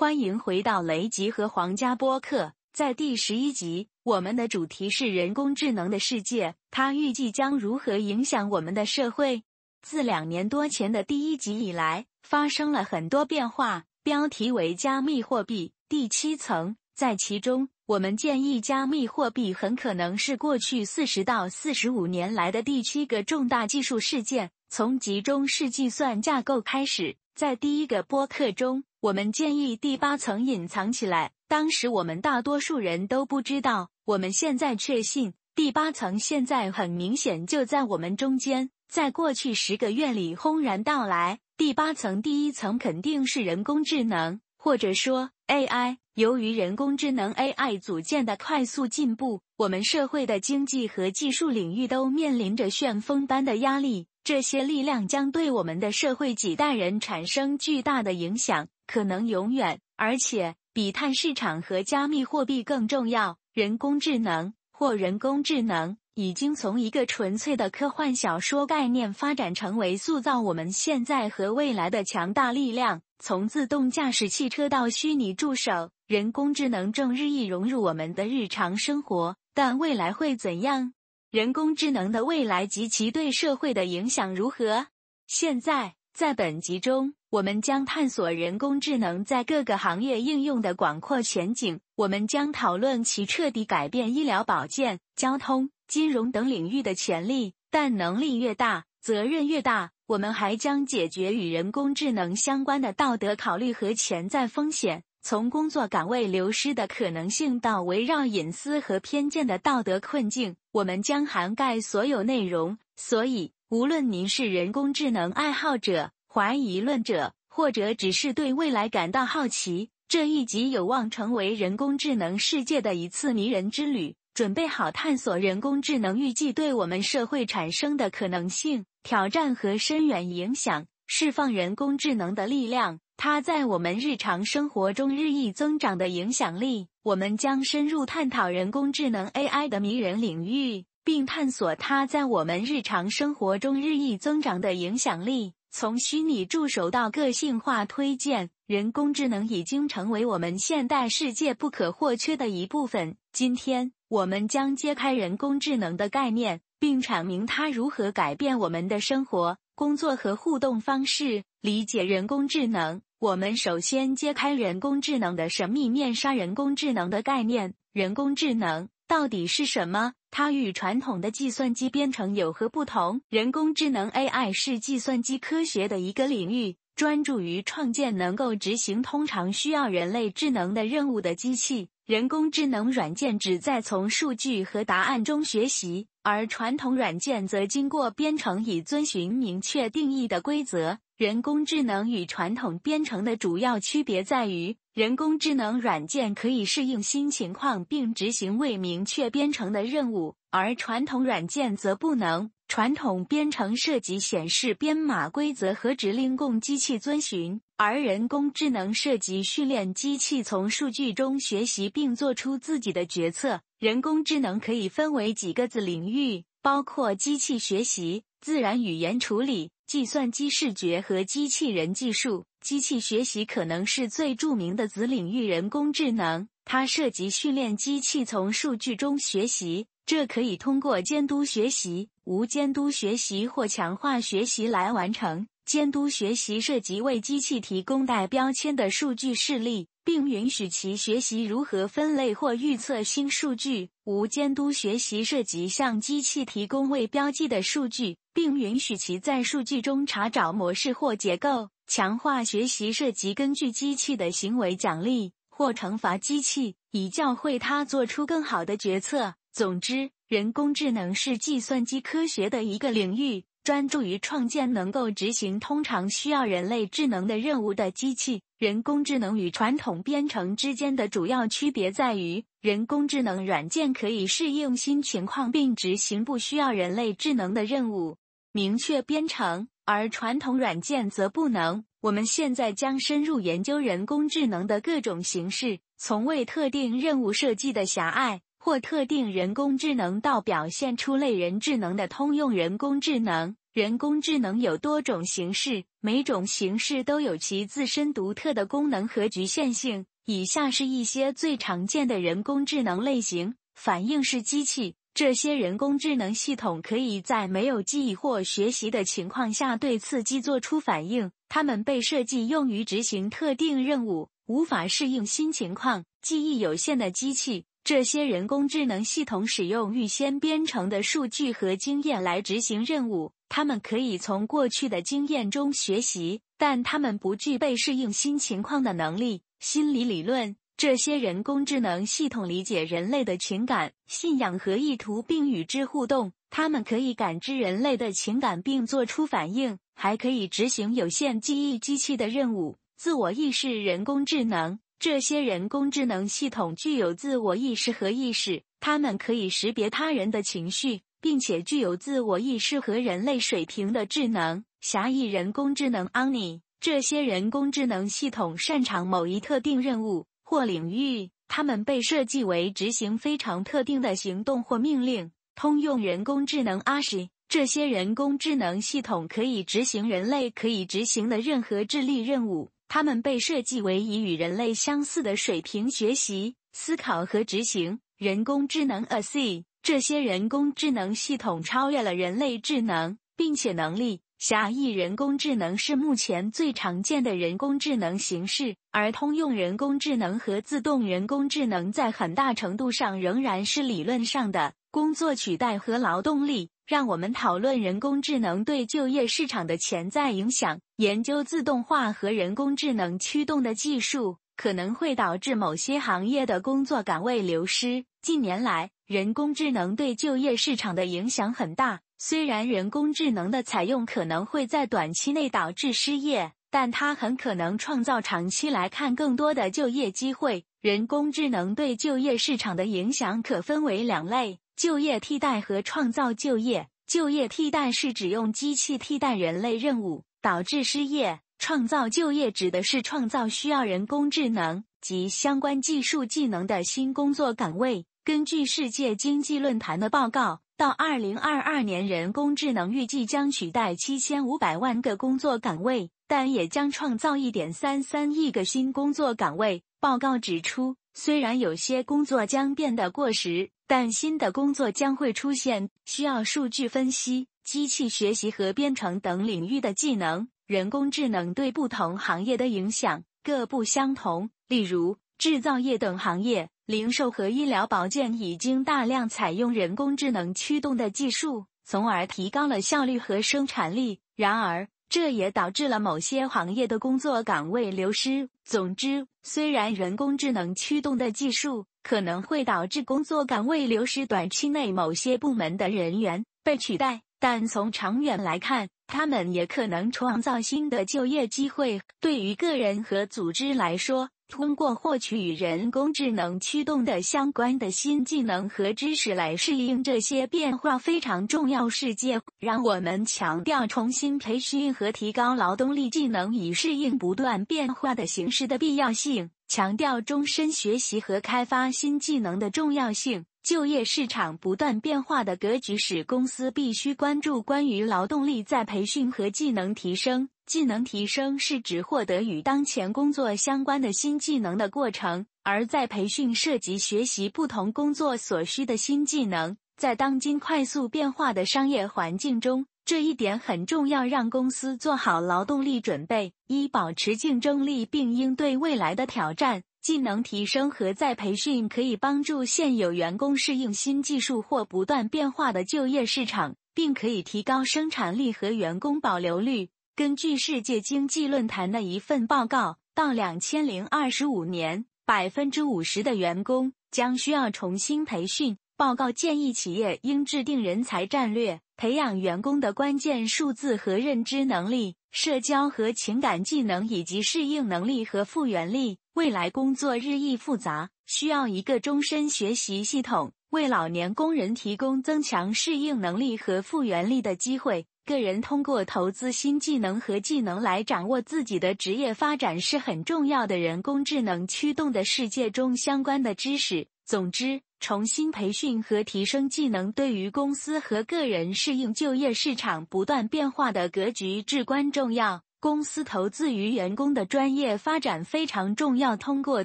[0.00, 2.54] 欢迎回到雷吉和皇家播客。
[2.72, 9.42] 在第十一集，我们的主题是人工智能的世界，它预计将如何影响我们的社会？
[9.82, 13.84] 自两年多前的第一集以来，发生了很多变化。
[14.02, 24.50] 标题为“加密货币”第七层，在其中，我们建议加密货币很可能是过去四十到四十五年来的第七个重大技术事件。
[24.70, 31.32] 从集中式计算架构开始，在第一个播客中，我们建议第八层隐藏起来。
[31.48, 41.40] 当时我们大多数人都不知道，我们现在确信第八层现在很明显就在我们中间，在过去十个月里轰然到来。
[41.56, 45.98] 第八层第一层肯定是人工智能，或者说 AI。
[46.20, 54.06] 由于人工智能 AI 组件的快速进步，我们社会的经济和技术领域都面临着旋风般的压力。
[54.22, 59.80] 这些力量将对我们的社会几代人产生巨大的影响，可能永远。
[59.96, 73.00] 而且，比碳市场和加密货币更重要，人工智能或人工智能已经从一个纯粹的科幻小说概念发展成为塑造我们现在和未来的强大力量。
[73.22, 79.36] 从自动驾驶汽车到虚拟助手，人工智能正日益融入我们的日常生活。
[79.54, 80.92] 但未来会怎样？
[81.30, 84.88] 人工智能的未来及其对社会的影响如何？
[85.28, 91.78] 现在，在本集中，我们将探索人工智能在各个行业应用的广阔前景。
[91.94, 97.52] 我们将讨论其彻底改变医疗保健、交通、金融等领域的潜力。
[97.70, 99.92] 但能力越大，责任越大。
[100.08, 112.78] 我们还将解决与人工智能相关的道德考虑和潜在风险，从工作岗位流失的可能性到围绕隐私和偏见的道德困境，我们将涵盖所有内容。
[112.96, 124.16] 所以，无论您是人工智能爱好者、怀疑论者，或者只是对未来感到好奇，这一集有望成为人工智能世界的一次迷人之旅。
[124.32, 136.88] 准备好探索人工智能预计对我们社会产生的可能性、挑战和深远影响，释放人工智能的力量，它在我们日常生活中日益增长的影响力。
[137.02, 145.52] 我们将深入探讨人工智能 AI 的迷人领域，并探索它在我们日常生活中日益增长的影响力。
[145.70, 153.16] 从虚拟助手到个性化推荐，人工智能已经成为我们现代世界不可或缺的一部分。
[153.34, 153.92] 今天。
[154.08, 161.44] 我们将揭开人工智能的概念，并阐明它如何改变我们的生活、工作和互动方式。
[161.60, 166.32] 理解人工智能，我们首先揭开人工智能的神秘面纱。
[166.32, 170.14] 人工智能的概念，人工智能到底是什么？
[170.30, 173.20] 它与传统的计算机编程有何不同？
[173.28, 181.90] 人工智能 AI 是计算机科学的一个领域，专注于创建能够执行通常需要人类智能的任务的机器。
[182.06, 191.00] 人工智能软件旨在从数据和答案中学习，而传统软件则经过编程以遵循明确定义的规则。
[191.20, 202.50] 人工智能与传统编程的主要区别在于，人工智能软件可以适应新情况并执行未明确编程的任务，而传统软件则不能。
[202.68, 213.60] 传统编程涉及显示编码规则和指令供机器遵循，而人工智能涉及训练机器从数据中学习并做出自己的决策。
[213.78, 222.46] 人工智能可以分为几个子领域，包括机器学习、 自然语言处理、计算机视觉和机器人技术。
[222.62, 225.46] 机器学习可能是最著名的子领域。
[225.46, 229.86] 人工智能它涉及训练机器从数据中学习。
[230.06, 235.46] 这可以通过监督学习、无监督学习或强化学习来完成。
[235.64, 243.90] 监督学习涉及为机器提供带标签的数据示例，并允许其学习如何分类或预测新数据。
[244.04, 251.70] 无监督学习涉及向机器提供未标记的数据，并允许其在数据中查找模式或结构。
[251.86, 259.34] 强化学习涉及根据机器的行为奖励或惩罚机器，以教会它做出更好的决策。
[259.52, 268.42] 总之，人工智能是计算机科学的一个领域，专注于创建能够执行通常需要人类智能的任务的机器。
[268.58, 278.16] 人工智能与传统编程之间的主要区别在于，人工智能软件可以适应新情况并执行不需要人类智能的任务，
[278.50, 281.84] 明确编程，而传统软件则不能。
[282.00, 288.40] 我们现在将深入研究人工智能的各种形式，从为特定任务设计的狭隘。
[288.62, 300.06] 或特定人工智能到表现出类人智能的通用人工智能，人工智能有多种形式，每种形式都有其自身独特的功能和局限性。
[300.24, 304.96] 以下是一些最常见的人工智能类型：反应式机器。
[305.14, 311.30] 这些人工智能系统可以在没有记忆或学习的情况下对刺激做出反应。
[311.48, 316.04] 它们被设计用于执行特定任务，无法适应新情况。
[316.20, 323.32] 记忆有限的机器，这些人工智能系统使用预先编程的数据和经验来执行任务。
[323.48, 329.42] 它们可以从过去的经验中学习，但它们不具备适应新情况的能力。
[329.58, 330.56] 心理理论。
[330.76, 336.32] 这些人工智能系统理解人类的情感、信仰和意图，并与之互动。
[336.48, 342.78] 它们可以感知人类的情感并做出反应，还可以执行有限记忆机器的任务。
[342.96, 354.62] 自我意识人工智能，这些人工智能系统具有自我意识和意识，它们可以识别他人的情绪，并且具有自我意识和人类水平的智能。
[354.82, 360.26] 狭义人工智能 （Oni） 这些人工智能系统擅长某一特定任务。
[360.42, 365.32] 或领域，它们被设计为执行非常特定的行动或命令。
[365.54, 372.68] 通用人工智能 （Ashi） 这些人工智能系统可以执行人类可以执行的任何智力任务。
[372.92, 378.00] 它们被设计为以与人类相似的水平学习、思考和执行。
[378.18, 384.22] 人工智能 （AC） 这些人工智能系统超越了人类智能，并且能力。
[384.40, 396.70] 狭义人工智能是目前最常见的人工智能形式，而通用人工智能和自动人工智能在很大程度上仍然是理论上的工作取代和劳动力。
[396.90, 400.80] 让我们讨论人工智能对就业市场的潜在影响。
[400.96, 408.04] 研究自动化和人工智能驱动的技术可能会导致某些行业的工作岗位流失。
[408.22, 412.00] 近年来，人工智能对就业市场的影响很大。
[412.18, 420.64] 虽然人工智能的采用可能会在短期内导致失业，但它很可能创造长期来看更多的就业机会。
[420.80, 426.88] 人工智能对就业市场的影响可分为两类：就业替代和创造就业。
[427.06, 438.06] 就业替代是指用机器替代人类任务，导致失业；创造就业指的是创造需要人工智能及相关技术技能的新工作岗位。
[438.24, 440.62] 根据世界经济论坛的报告。
[440.78, 449.82] 到二零二二年，人工智能预计将取代七千五百万个工作岗位，但也将创造一点三三亿个新工作岗位。
[450.00, 460.46] 报告指出，虽然有些工作将变得过时，但新的工作将会出现需要数据分析、机器学习和编程等领域的技能。
[460.68, 466.70] 人工智能对不同行业的影响各不相同，例如制造业等行业。
[466.86, 474.20] 零售和医疗保健已经大量采用人工智能驱动的技术，从而提高了效率和生产力。
[474.36, 478.50] 然而，这也导致了某些行业的工作岗位流失。
[478.64, 492.00] 总之，虽然人工智能驱动的技术可能会导致工作岗位流失，短期内某些部门的人员被取代，但从长远来看，他们也可能创造新的就业机会。
[492.20, 501.88] 对于个人和组织来说，通过获取与人工智能驱动的相关的新技能和知识来适应这些变化非常重要。
[501.88, 513.44] 世界让我们强调重新培训和提高劳动力技能以适应不断变化的形势的必要性，强调终身学习和开发新技能的重要性。
[513.62, 520.48] 就业市场不断变化的格局使公司必须关注关于劳动力再培训和技能提升。
[520.66, 529.76] 技能提升是指获得与当前工作相关的新技能的过程，而在培训涉及学习不同工作所需的新技能。
[529.96, 539.82] 在当今快速变化的商业环境中，这一点很重要，让公司做好劳动力准备，以保持竞争力并应对未来的挑战。
[540.00, 549.90] 技能提升和再培训可以帮助现有员工适应新技术或不断变化的就业市场，并可以提高生产力和员工保留率。
[550.16, 558.78] 根据世界经济论坛的一份报告，到两千零二十五年，百分之五十的员工将需要重新培训。
[559.00, 569.16] 报告建议企业应制定人才战略，培养员工的关键数字和认知能力、社交和情感技能以及适应能力和复原力。
[569.32, 578.04] 未来工作日益复杂，需要一个终身学习系统，为老年工人提供增强适应能力和复原力的机会。
[578.26, 583.78] 个人通过投资新技能和技能来掌握自己的职业发展是很重要的。
[583.78, 595.62] 人工智能驱动的世界中，相关的知识、总之，重新培训和提升技能对于公司和个人适应就业市场不断变化的格局至关重要。
[595.78, 599.36] 公司投资于员工的专业发展非常重要。
[599.36, 599.84] 通过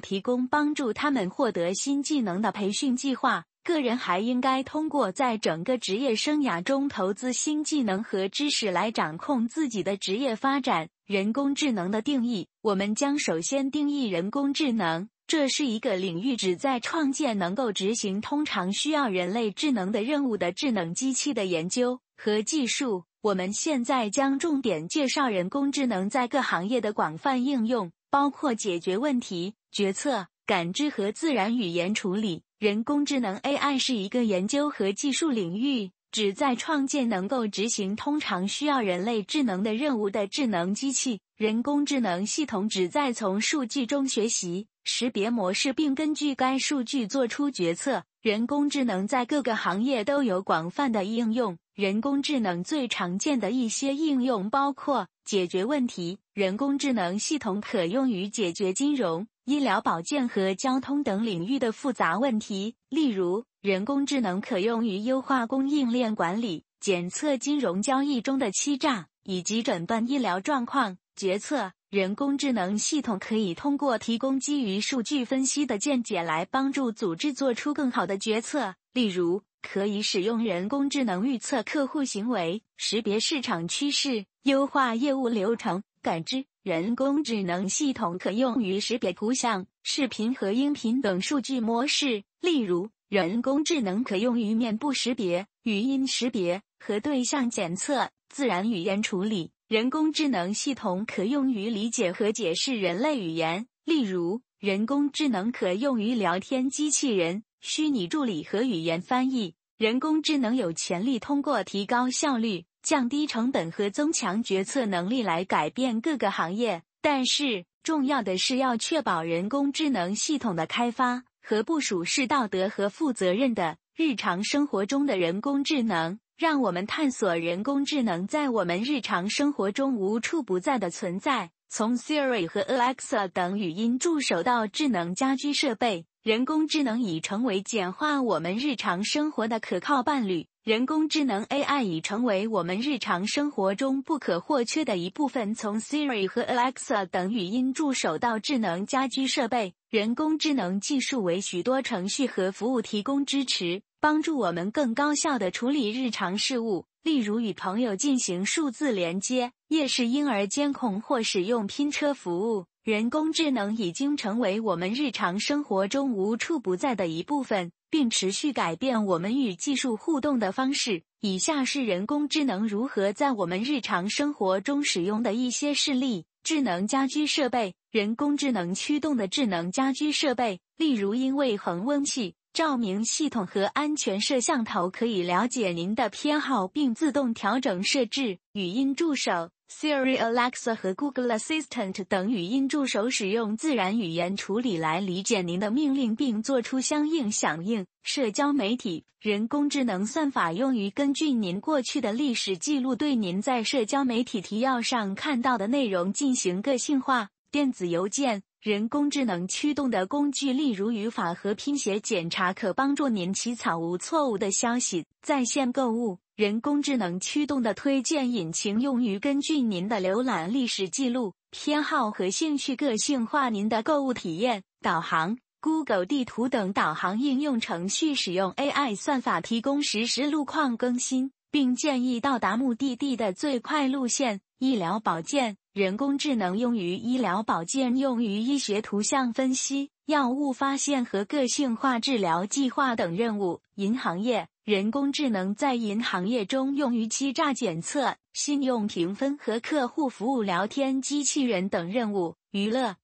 [0.00, 10.88] 提供帮助他们获得新技能的培训计划，个人还应该通过在整个职业生涯中投资新技能和知识来掌控自己的职业发展。
[11.06, 15.08] 人工智能的定义，我们将首先定义人工智能。
[15.28, 23.02] 这是一个领域，旨在创建能够执行通常需要人类智能的任务的智能机器的研究和技术。
[23.22, 32.42] 我们现在将重点介绍人工智能在各行业的广泛应用，包括解决问题、决策、感知和自然语言处理。
[32.60, 41.18] 人工智能 AI 是一个研究和技术领域，旨在创建能够执行通常需要人类智能的任务的智能机器。
[41.36, 48.04] 人工智能系统旨在从数据中学习、识别模式，并根据该数据做出决策。
[48.22, 51.58] 人工智能在各个行业都有广泛的应用。
[51.74, 56.18] 人工智能最常见的一些应用包括解决问题。
[56.32, 62.76] 人工智能系统可用于解决金融、医疗保健和交通等领域的复杂问题。
[62.88, 71.72] 例如，人工智能可用于优化供应链管理、检测金融交易中的欺诈，以及诊断医疗状况决策。
[71.96, 78.74] 人工智能系统可以通过提供基于数据分析的见解来帮助组织做出更好的决策。
[78.92, 86.44] 例如，可以使用人工智能预测客户行为、识别市场趋势、优化业务流程、感知。
[86.62, 92.24] 人工智能系统可用于识别图像、视频和音频等数据模式。
[92.42, 99.52] 例如，人工智能可用于面部识别、语音识别和对象检测、自然语言处理。
[99.68, 103.66] 人工智能系统可用于理解和解释人类语言。
[103.84, 107.42] 例如，人工智能可用于聊天机器人。
[107.60, 116.84] 虚拟助理和语言翻译，人工智能有潜力通过提高效率、降低成本和增强决策能力来改变各个行业。
[117.02, 123.78] 但是，重要的是要确保人工智能系统的开发和部署是道德和负责任的。
[123.96, 131.50] 日常生活中的人工智能，让我们探索人工智能在我们日常生活中无处不在的存在。
[131.70, 136.04] 从 Siri 和 Alexa 等语音助手到智能家居设备。
[136.22, 140.46] 人工智能已成为简化我们日常生活的可靠伴侣。
[140.62, 145.54] 人工智能 AI 已成为我们日常生活中不可或缺的一部分。
[145.54, 162.66] 从 Siri 和 Alexa 等语音助手到智能家居设备，人工智能技术为许多程序和服务提供支持，帮助我们更高效地处理日常事务，例如与朋友进行数字连接、夜视婴儿监控或使用拼车服务。
[162.84, 171.02] 人工智能已经成为我们日常生活中无处不在的一部分，并持续改变我们与技术互动的方式。
[171.20, 188.38] 以下是人工智能如何在我们日常生活中使用的一些事例：智能家居设备，人工智能驱动的智能家居设备，例如因为恒温器、照明系统和安全摄像头可以了解您的偏好并自动调整设置。
[188.54, 189.50] 语音助手。
[189.70, 197.84] Siri、Alexa 和 Google Assistant 等语音助手使用自然语言处理来理解您的命令并做出相应响应。
[198.02, 207.28] 社交媒体人工智能算法用于根据您过去的历史记录对您在社交媒体提要上看到的内容进行个性化。
[207.50, 215.04] 电子邮件人工智能驱动的工具，例如语法和拼写检查，可帮助您起草无错误的消息。
[215.22, 216.18] 在线购物。
[216.34, 224.64] 人工智能驱动的推荐引擎用于根据您的浏览历史记录、偏好和兴趣个性化您的购物体验。
[224.82, 234.40] 导航、Google 地图等导航应用程序使用 AI 算法提供实时路况更新，并建议到达目的地的最快路线。
[234.58, 243.60] 医疗保健人工智能用于医疗保健，用于医学图像分析、药物发现和个性化治疗计划等任务。
[243.74, 244.48] 银行业。
[244.64, 252.34] 人工智能在银行业中用于欺诈检测、信用评分和客户服务、聊天机器人等任务。
[252.50, 252.96] 娱乐，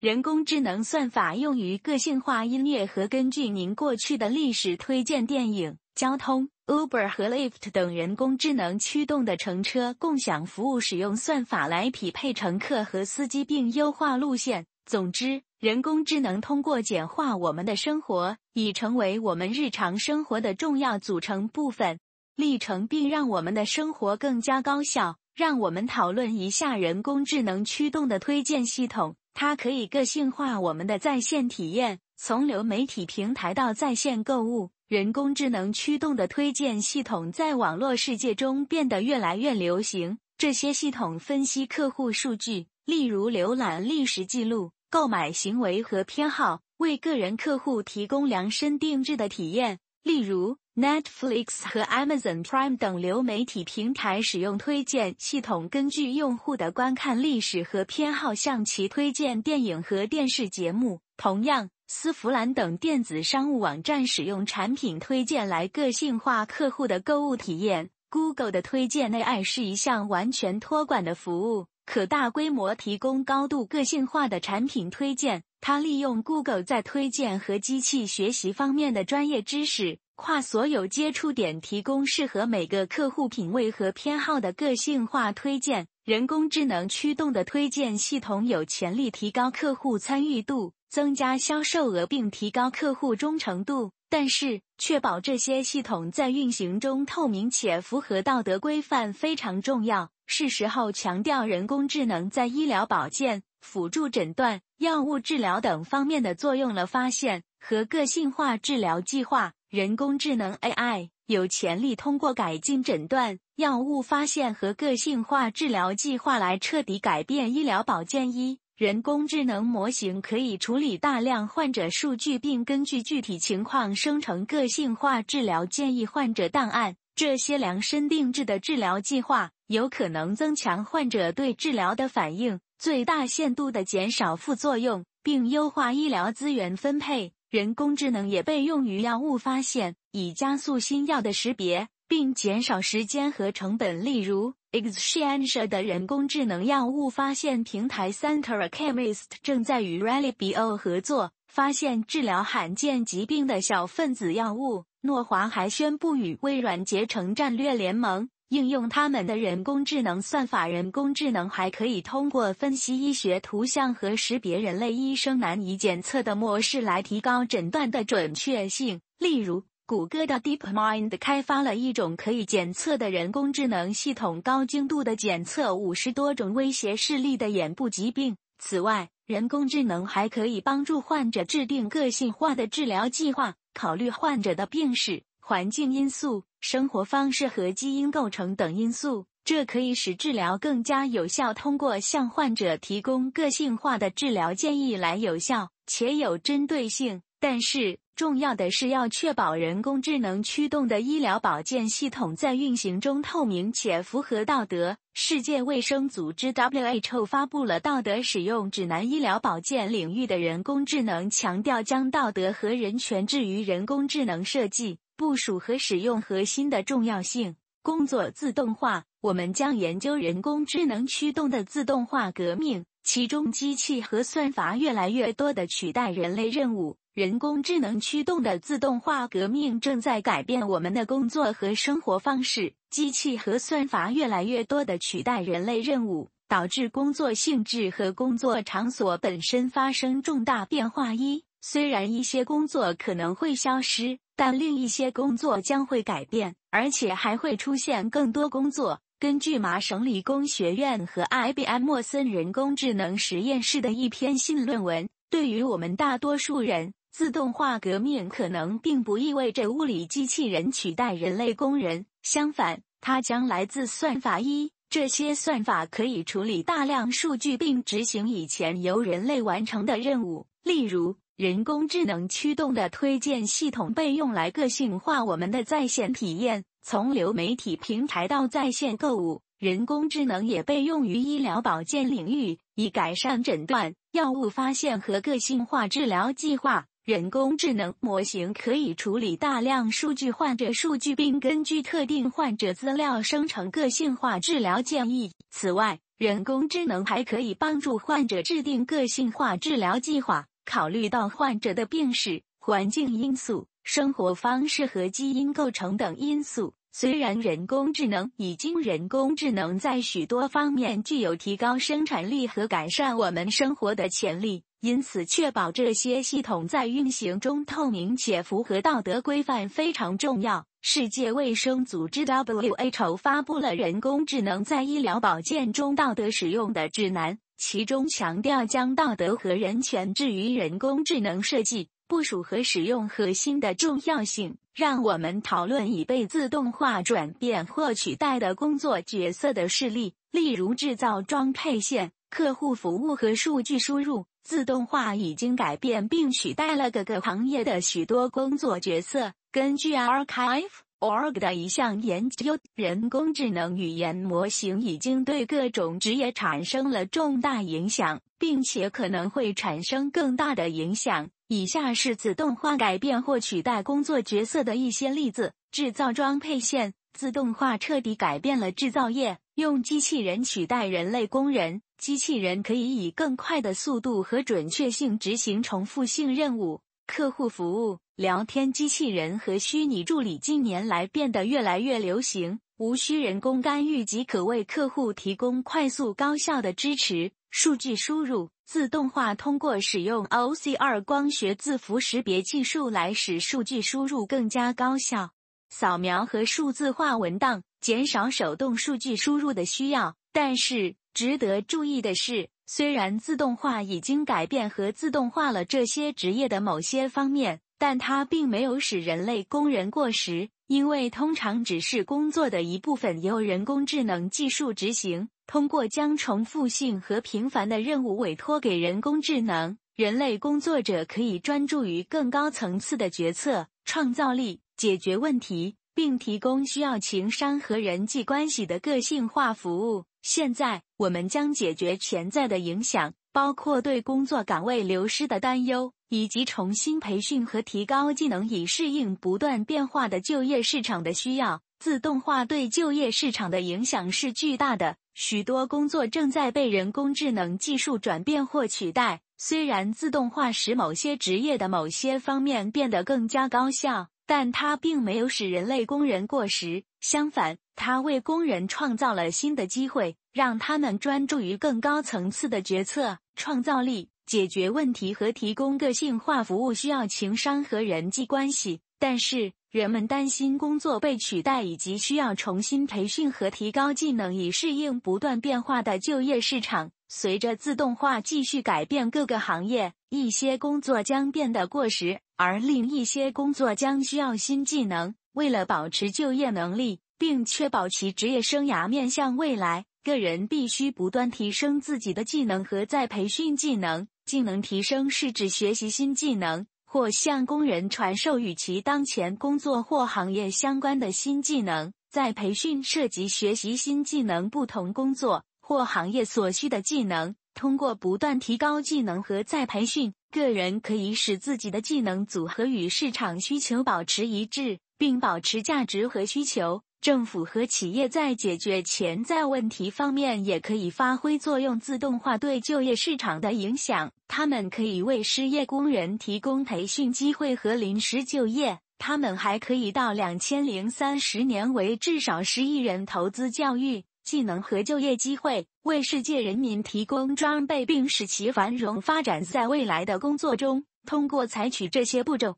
[0.00, 5.76] 人工智能算法用于个性化音乐和根据您过去的历史推荐电影。
[5.94, 14.66] 交通，Uber 和 Lyft 等人工智能驱动的乘车共享服务使用算法来匹配乘客和司机并优化路线。
[14.86, 15.42] 总之。
[15.60, 21.98] 人工智能通过简化我们的生活，已成为我们日常生活的重要组成部分
[22.36, 25.16] 历程，并让我们的生活更加高效。
[25.34, 29.16] 让我们讨论一下人工智能驱动的推荐系统。
[29.32, 40.18] 它可以个性化我们的在线体验，从流媒体平台到在线购物，人工智能驱动的推荐系统在网络世界中变得越来越流行。
[40.36, 49.78] 这些系统分析客户数据，例如浏览历史记录、购买行为和偏好，为个人客户提供量身定制的体验。
[50.02, 61.00] 例如，Netflix 和 Amazon Prime 等流媒体平台使用推荐系统，根据用户的观看历史和偏好，向其推荐电影和电视节目。
[61.16, 67.90] 同样，丝芙兰等电子商务网站使用产品推荐来个性化客户的购物体验。
[68.08, 75.42] Google 的推荐 AI 是一项完全托管的服务，可大规模提供高度个性化的产品推荐。
[75.60, 85.86] 它利用 Google 在推荐和机器学习方面的专业知识，跨所有接触点提供适合每个客户品味和偏好的个性化推荐。
[86.04, 90.72] 人工智能驱动的推荐系统有潜力提高客户参与度。
[90.94, 100.10] 增加销售额并提高客户忠诚度，但是确保这些系统在运行中透明且符合道德规范非常重要。
[100.28, 106.86] 是时候强调人工智能在医疗保健、辅助诊断、药物治疗等方面的作用了。
[106.86, 118.60] 发现和个性化治疗计划，人工智能 AI 有潜力通过改进诊断、药物发现和个性化治疗计划来彻底改变医疗保健医。
[118.76, 126.96] 人工智能模型可以处理大量患者数据，并根据具体情况生成个性化治疗建议患者档案。
[127.14, 137.32] 这些量身定制的治疗计划有可能增强患者对治疗的反应，最大限度地减少副作用，并优化医疗资源分配。
[137.50, 144.04] 人工智能也被用于药物发现，以加速新药的识别，并减少时间和成本。
[144.04, 144.54] 例如。
[144.74, 154.86] Exscientia 的人工智能药物发现平台 Centra Chemist 正在与 Rallybio 合作，发现治疗罕见疾病的小分子药物。
[155.02, 160.66] 诺华还宣布与微软结成战略联盟，应用他们的人工智能算法。
[160.66, 169.62] 人工智能还可以通过分析医学图像和识别人类医生难以检测的模式来提高诊断的准确性，例如。
[169.86, 178.38] 谷歌的 DeepMind 开发了一种可以检测的人工智能系统，高精度的检测五十多种威胁视力的眼部疾病。
[178.58, 189.26] 此外，人工智能还可以帮助患者制定个性化的治疗计划，考虑患者的病史、环境因素、生活方式和基因构成等因素。
[189.44, 197.20] 这可以使治疗更加有效，通过向患者提供个性化的治疗建议来有效且有针对性。
[197.46, 204.96] 但是，重要的是要确保人工智能驱动的医疗保健系统在运行中透明且符合道德。
[205.12, 217.56] 世界卫生组织 （WHO） 发布了道德使用指南，医疗保健领域的人工智能强调将道德和人权置于人工智能设计、部署和使用核心的重要性。
[217.82, 226.96] 工作自动化，我们将研究人工智能驱动的自动化革命，其中机器和算法越来越多地取代人类任务。
[227.14, 232.74] 人工智能驱动的自动化革命正在改变我们的工作和生活方式。
[232.90, 241.14] 机器和算法越来越多地取代人类任务，导致工作性质和工作场所本身发生重大变化。
[241.14, 249.00] 一，虽然一些工作可能会消失，但另一些工作将会改变，而且还会出现更多工作。
[249.20, 256.92] 根据麻省理工学院和 IBM 莫森人工智能实验室的一篇新论文，对于我们大多数人。
[257.16, 264.72] 自动化革命可能并不意味着物理机器人取代人类工人，相反，它将来自算法一。
[264.90, 270.48] 这些算法可以处理大量数据并执行以前由人类完成的任务。
[270.64, 279.40] 例如，人工智能驱动的推荐系统被用来个性化我们的在线体验，从流媒体平台到在线购物。
[279.60, 286.86] 人工智能也被用于医疗保健领域，以改善诊断、药物发现和个性化治疗计划。
[287.04, 295.30] 人工智能模型可以处理大量数据患者数据，并根据特定患者资料生成个性化治疗建议。
[295.50, 306.72] 此外，人工智能还可以帮助患者制定个性化治疗计划，考虑到患者的病史、环境因素、生活方式和基因构成等因素。
[306.90, 314.62] 虽然人工智能已经，人工智能在许多方面具有提高生产力和改善我们生活的潜力。
[314.84, 320.66] 因此，确保这些系统在运行中透明且符合道德规范非常重要。
[320.82, 331.88] 世界卫生组织 （WHO） 发布了人工智能在医疗保健中道德使用的指南，其中强调将道德和人权置于人工智能设计。
[332.06, 344.26] 部署和使用核心的重要性，让我们讨论已被自动化转变或取代的工作角色的事例，例如制造装配线、客户服务和数据输入。
[344.44, 349.32] 自动化已经改变并取代了各个行业的许多工作角色。
[349.50, 361.30] 根据 Archive.org 的一项研究，人工智能语言模型已经对各种职业产生了重大影响，并且可能会产生更大的影响。
[361.48, 371.80] 以下是自动化改变或取代工作角色的一些例子：制造装配线，自动化彻底改变了制造业，用机器人取代人类工人。
[371.96, 376.80] 机器人可以以更快的速度和准确性执行重复性任务。
[377.06, 387.30] 客户服务、聊天机器人和虚拟助理近年来变得越来越流行，无需人工干预即可为客户提供快速高效的支持。
[387.50, 395.30] 数据输入自动化通过使用 OCR 光学字符识别技术来使数据输入更加高效。
[395.70, 400.96] 扫描和数字化文档，减少手动数据输入的需要，但是。
[401.12, 415.28] 值得注意的是，虽然自动化已经改变和自动化了这些职业的某些方面，但它并没有使人类工人过时，因为通常只是工作的一部分由人工智能技术执行。
[415.46, 430.04] 通过将重复性和频繁的任务委托给人工智能，人类工作者可以专注于更高层次的决策、创造力、解决问题，并提供需要情商和人际关系的个性化服务。
[430.22, 441.60] 现在，我们将解决潜在的影响，包括对工作岗位流失的担忧，以及重新培训和提高技能以适应不断变化的就业市场的需要。
[441.78, 449.20] 自动化对就业市场的影响是巨大的，许多工作正在被人工智能技术转变或取代。
[449.36, 456.84] 虽然自动化使某些职业的某些方面变得更加高效，但它并没有使人类工人过时。
[457.00, 468.80] 相反，它为工人创造了新的机会，让他们专注于更高层次的决策、创造力、解决问题和提供个性化服务，需要情商和人际关系。
[468.98, 476.90] 但是，人们担心工作被取代，以及需要重新培训和提高技能以适应不断变化的就业市场。
[477.08, 485.14] 随着自动化继续改变各个行业，一些工作将变得过时，而另一些工作将需要新技能。
[485.32, 494.06] 为了保持就业能力，并确保其职业生涯面向未来，个人必须不断提升自己的技能和再培训技能。
[494.24, 501.92] 技能提升是指学习新技能，或向工人传授与其当前工作或行业相关的新技能。
[502.10, 507.34] 再培训涉及学习新技能、不同工作或行业所需的技能。
[507.54, 514.78] 通过不断提高技能和再培训，个人可以使自己的技能组合与市场需求保持一致。
[514.96, 516.82] 并保持价值和需求。
[517.00, 521.78] 政府和企业在解决潜在问题方面也可以发挥作用。
[521.78, 528.78] 自动化对就业市场的影响，他们可以为失业工人提供培训机会和临时就业。
[528.96, 539.44] 他们还可以到两千零三十年为至少十亿人投资教育、技能和就业机会，为世界人民提供装备，并使其繁荣发展。
[539.44, 542.56] 在未来的工作中，通过采取这些步骤。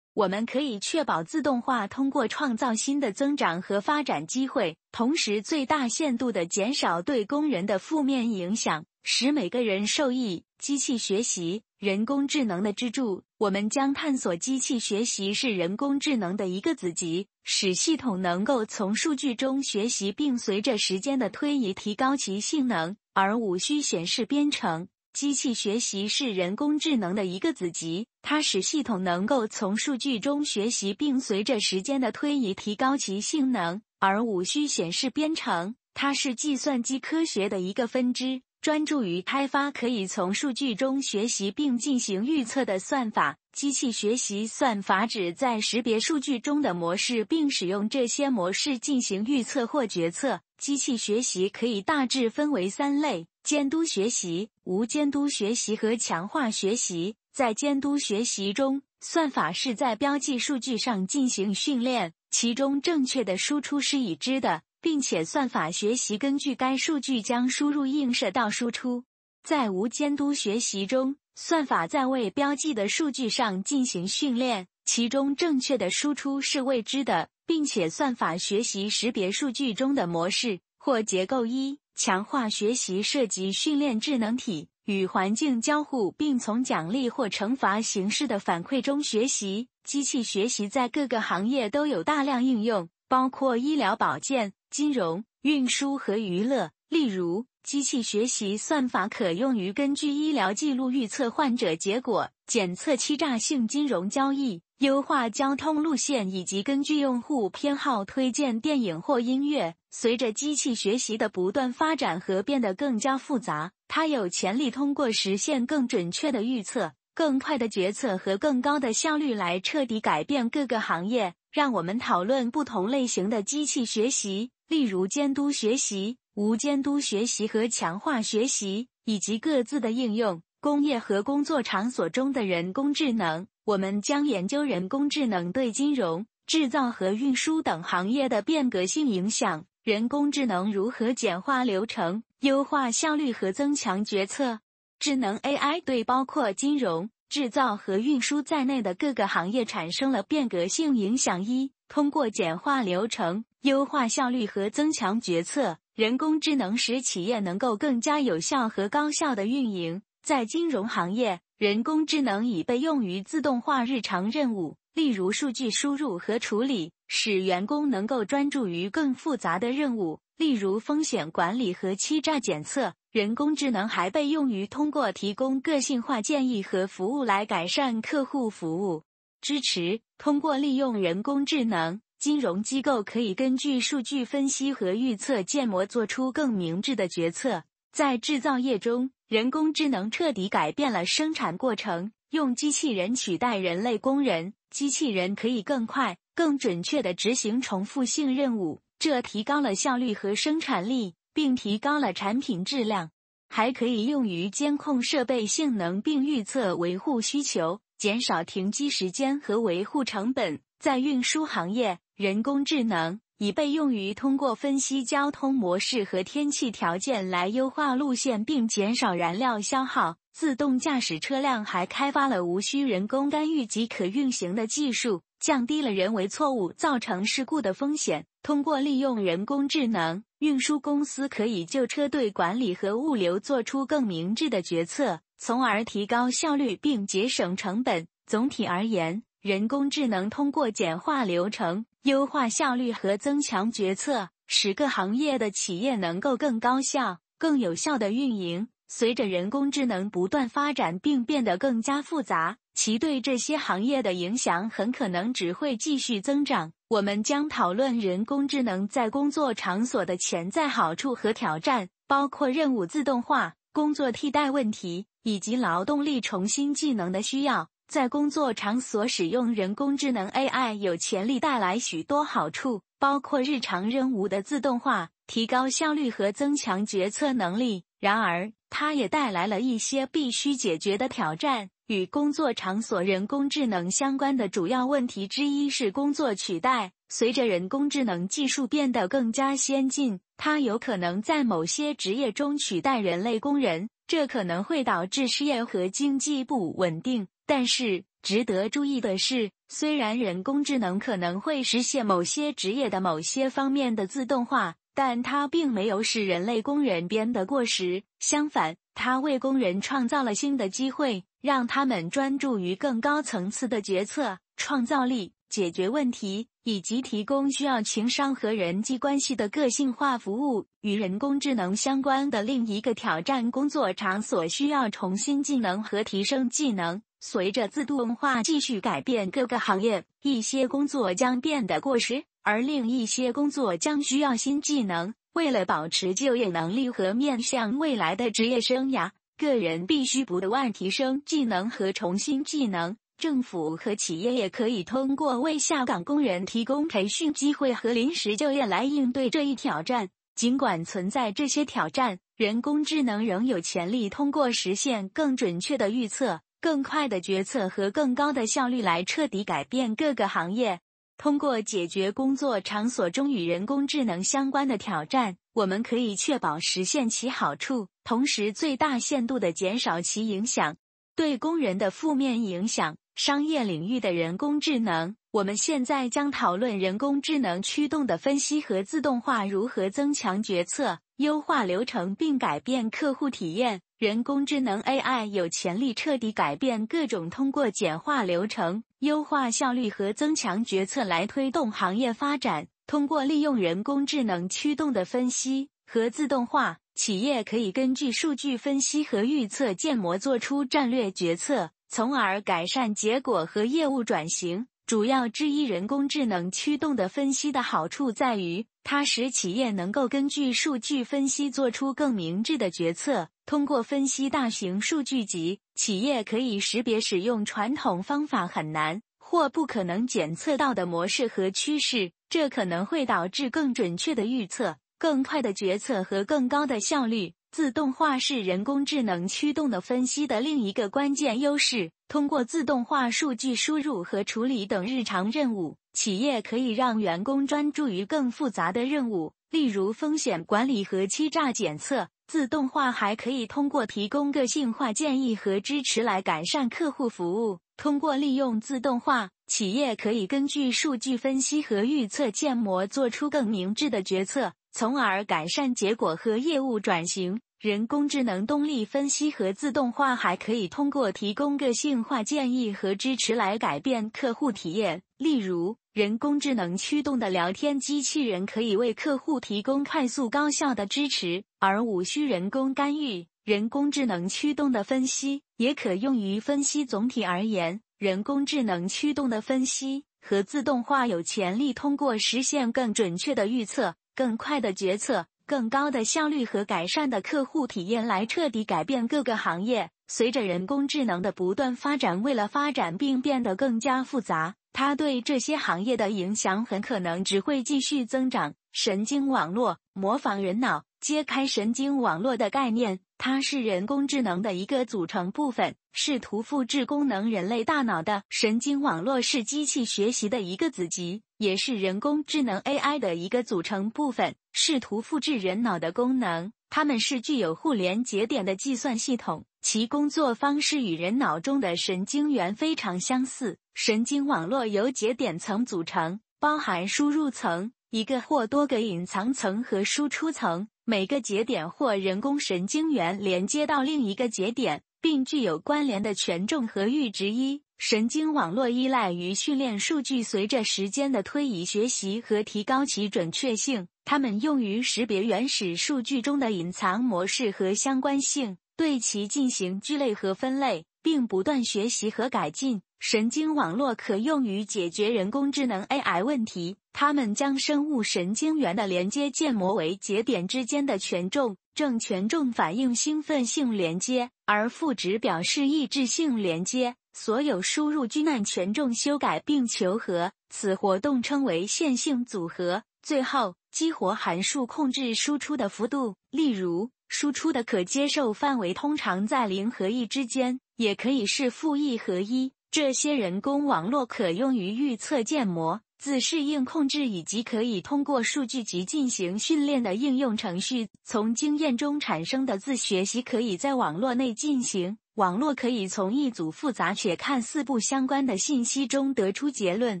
[0.14, 10.44] 我们可以确保自动化通过创造新的增长和发展机会，同时最大限度地减少对工人的负面影响，使每个人受益。
[10.58, 13.22] 机器学习，人工智能的支柱。
[13.38, 24.88] 我们将探索机器学习是人工智能的一个子集，使系统能够从数据中学习，并随着时间的推移提高其性能，而无需显示编程。
[25.12, 35.76] 机器学习是人工智能的一个子集，它使系统能够从数据中学习，并随着时间的推移提高其性能，而无需显示编程。
[35.94, 43.36] 它是计算机科学的一个分支，专注于开发可以从数据中学习并进行预测的算法。
[43.52, 50.40] 机器学习算法旨在识别数据中的模式，并使用这些模式进行预测或决策。
[50.58, 53.26] 机器学习可以大致分为三类。
[53.44, 57.14] 监督学习、无监督学习和强化学习。
[57.32, 69.04] 在监督学习中，算法是在标记数据上进行训练，其中正确的输出是已知的，并且算法学习根据该数据将输入映射到输出。
[69.42, 81.78] 在无监督学习中，算法在未标记的数据上进行训练，其中正确的输出是未知的，并且算法学习识别数据中的模式或结构一。
[81.94, 89.66] 强化学习涉及训练智能体，与环境交互，并从奖励或惩罚形式的反馈中学习。
[89.82, 96.70] 机器学习在各个行业都有大量应用，包括医疗保健、金融、运输和娱乐。
[96.88, 109.74] 例如，机器学习算法可用于根据医疗记录预测患者结果、检测欺诈性金融交易、优化交通路线，以及根据用户偏好推荐电影或音乐。
[109.90, 121.34] 随着机器学习的不断发展和变得更加复杂，它有潜力通过实现更准确的预测、更快的决策和更高的效率来彻底改变各个行业。
[121.50, 126.18] 让我们讨论不同类型的机器学习，例如监督学习。
[126.34, 133.48] 无监督学习和强化学习以及各自的应用，工业和工作场所中的人工智能。
[133.64, 139.64] 我们将研究人工智能对金融、制造和运输等行业的变革性影响。
[139.82, 144.60] 人工智能如何简化流程、优化效率和增强决策？
[145.00, 151.42] 智能 AI 对包括金融、制造和运输在内的各个行业产生了变革性影响。
[151.42, 155.78] 一、通过简化流程、优化效率和增强决策。
[155.94, 160.02] 人工智能使企业能够更加有效和高效的运营。
[160.22, 172.94] 在金融行业，人工智能已被用于自动化日常任务，例如数据输入和处理，使员工能够专注于更复杂的任务，例如风险管理和欺诈检测。
[173.10, 179.02] 人工智能还被用于通过提供个性化建议和服务来改善客户服务。
[179.40, 182.00] 支持通过利用人工智能。
[182.18, 187.62] 金融机构可以根据数据分析和预测建模做出更明智的决策。
[187.92, 194.54] 在制造业中，人工智能彻底改变了生产过程，用机器人取代人类工人。
[194.68, 203.10] 机器人可以更快、更准确地执行重复性任务，这提高了效率和生产力，并提高了产品质量。
[203.48, 210.60] 还可以用于监控设备性能并预测维护需求，减少停机时间和维护成本。
[210.78, 220.16] 在运输行业，人工智能已被用于通过分析交通模式和天气条件来优化路线并减少燃料消耗。
[220.32, 228.26] 自动驾驶车辆还开发了无需人工干预即可运行的技术，降低了人为错误造成事故的风险。
[228.42, 238.08] 通过利用人工智能，运输公司可以就车队管理和物流做出更明智的决策，从而提高效率并节省成本。
[238.26, 248.68] 总体而言，人工智能通过简化流程、优化效率和增强决策，使各行业的企业能够更高效、更有效的运营。
[248.86, 256.72] 随着人工智能不断发展并变得更加复杂，其对这些行业的影响很可能只会继续增长。
[256.88, 267.68] 我们将讨论人工智能在工作场所的潜在好处和挑战，包括任务自动化、工作替代问题以及劳动力重新技能的需要。
[267.88, 277.84] 在工作场所使用人工智能 AI 有潜力带来许多好处，包括日常任务的自动化、提高效率和增强决策能力。
[277.98, 281.70] 然而，它也带来了一些必须解决的挑战。
[281.86, 286.92] 与工作场所人工智能相关的主要问题之一是工作取代。
[287.08, 297.26] 随着人工智能技术变得更加先进，它有可能在某些职业中取代人类工人，这可能会导致失业和经济不稳定。
[297.48, 308.02] 但是，值得注意的是，虽然人工智能可能会实现某些职业的某些方面的自动化，但它并没有使人类工人变得过时。
[308.20, 320.66] 相反，它为工人创造了新的机会，让他们专注于更高层次的决策、创造力、解决问题，以及提供需要情商和人际关系的个性化服务。
[320.82, 327.00] 与人工智能相关的另一个挑战：工作场所需要重新技能和提升技能。
[327.20, 335.14] 随着自动化继续改变各个行业，一些工作将变得过时，而另一些工作将需要新技能。
[335.32, 342.96] 为了保持就业能力和面向未来的职业生涯，个人必须不断提升技能和重新技能。
[343.18, 350.08] 政府和企业也可以通过为下岗工人提供培训机会和临时就业来应对这一挑战。
[350.36, 356.40] 尽管存在这些挑战，人工智能仍有潜力通过实现更准确的预测。
[356.60, 360.80] 更快的决策和更高的效率来彻底改变各个行业。
[361.16, 370.76] 通过解决工作场所中与人工智能相关的挑战，我们可以确保实现其好处，同时最大限度地减少其影响
[371.16, 372.96] 对工人的负面影响。
[373.16, 383.80] 商业领域的人工智能，我们现在将讨论人工智能驱动的分析和自动化如何增强决策、优化流程并改变客户体验。
[383.98, 392.68] 人工智能 AI 有潜力彻底改变各种通过简化流程、优化效率和增强决策来推动行业发展。
[392.86, 404.68] 通过利用人工智能驱动的分析和自动化，企业可以根据数据分析和预测建模做出战略决策，从而改善结果和业务转型。
[404.86, 413.28] 主要之一，人工智能驱动的分析的好处在于，它使企业能够根据数据分析做出更明智的决策。
[413.44, 427.34] 通过分析大型数据集，企业可以识别使用传统方法很难或不可能检测到的模式和趋势，这可能会导致更准确的预测、更快的决策和更高的效率。
[427.58, 431.90] 自动化是人工智能驱动的分析的另一个关键优势。
[432.06, 442.08] 通过自动化数据输入和处理等日常任务，企业可以让员工专注于更复杂的任务，例如风险管理和欺诈检测。
[442.28, 447.58] 自动化还可以通过提供个性化建议和支持来改善客户服务。
[447.76, 454.52] 通过利用自动化，企业可以根据数据分析和预测建模做出更明智的决策。
[454.70, 457.40] 从而改善结果和业务转型。
[457.60, 465.02] 人工智能动力分析和自动化还可以通过提供个性化建议和支持来改变客户体验。
[465.16, 473.26] 例如，人工智能驱动的聊天机器人可以为客户提供快速高效的支持，而无需人工干预。
[473.44, 476.84] 人工智能驱动的分析也可用于分析。
[476.84, 483.96] 总体而言，人工智能驱动的分析和自动化有潜力通过实现更准确的预测。
[484.14, 489.88] 更快的决策、更高的效率和改善的客户体验，来彻底改变各个行业。
[490.06, 498.52] 随着人工智能的不断发展，为了发展并变得更加复杂，它对这些行业的影响很可能只会继续增长。
[498.72, 500.84] 神经网络模仿人脑。
[501.00, 516.52] 揭开神经网络的概念，它是人工智能的一个组成部分，试图复制功能人类大脑的神经网络是机器学习的一个子集，也是人工智能 AI 的一个组成部分，试图复制人脑的功能。
[516.70, 523.58] 它们是具有互联节点的计算系统，其工作方式与人脑中的神经元非常相似。
[523.74, 530.68] 神经网络由节点层组成，包含输入层、一个或多个隐藏层和输出层。
[530.84, 537.30] 每个节点或人工神经元连接到另一个节点，并具有关联的权重和阈值。
[537.30, 543.86] 一神经网络依赖于训练数据，随着时间的推移学习和提高其准确性。
[544.04, 552.82] 它们用于识别原始数据中的隐藏模式和相关性，对其进行聚类和分类，并不断学习和改进。
[552.98, 556.74] 神经网络可用于解决人工智能 AI 问题。
[556.92, 566.96] 它们将生物神经元的连接建模为节点之间的权重，正权重反映兴奋性连接，而负值表示抑制性连接。
[567.12, 572.82] 所有输入均按权重修改并求和，此活动称为线性组合。
[573.00, 582.50] 最后，激活函数控制输出的幅度，例如输出的可接受范围通常在零和一之间，也可以是负一和一。
[582.72, 585.80] 这些人工网络可用于预测建模。
[585.98, 594.96] 自适应控制以及可以通过数据集进行训练的应用程序，从经验中产生的自学习可以在网络内进行。
[595.16, 600.00] 网络可以从一组复杂且看似不相关的信息中得出结论。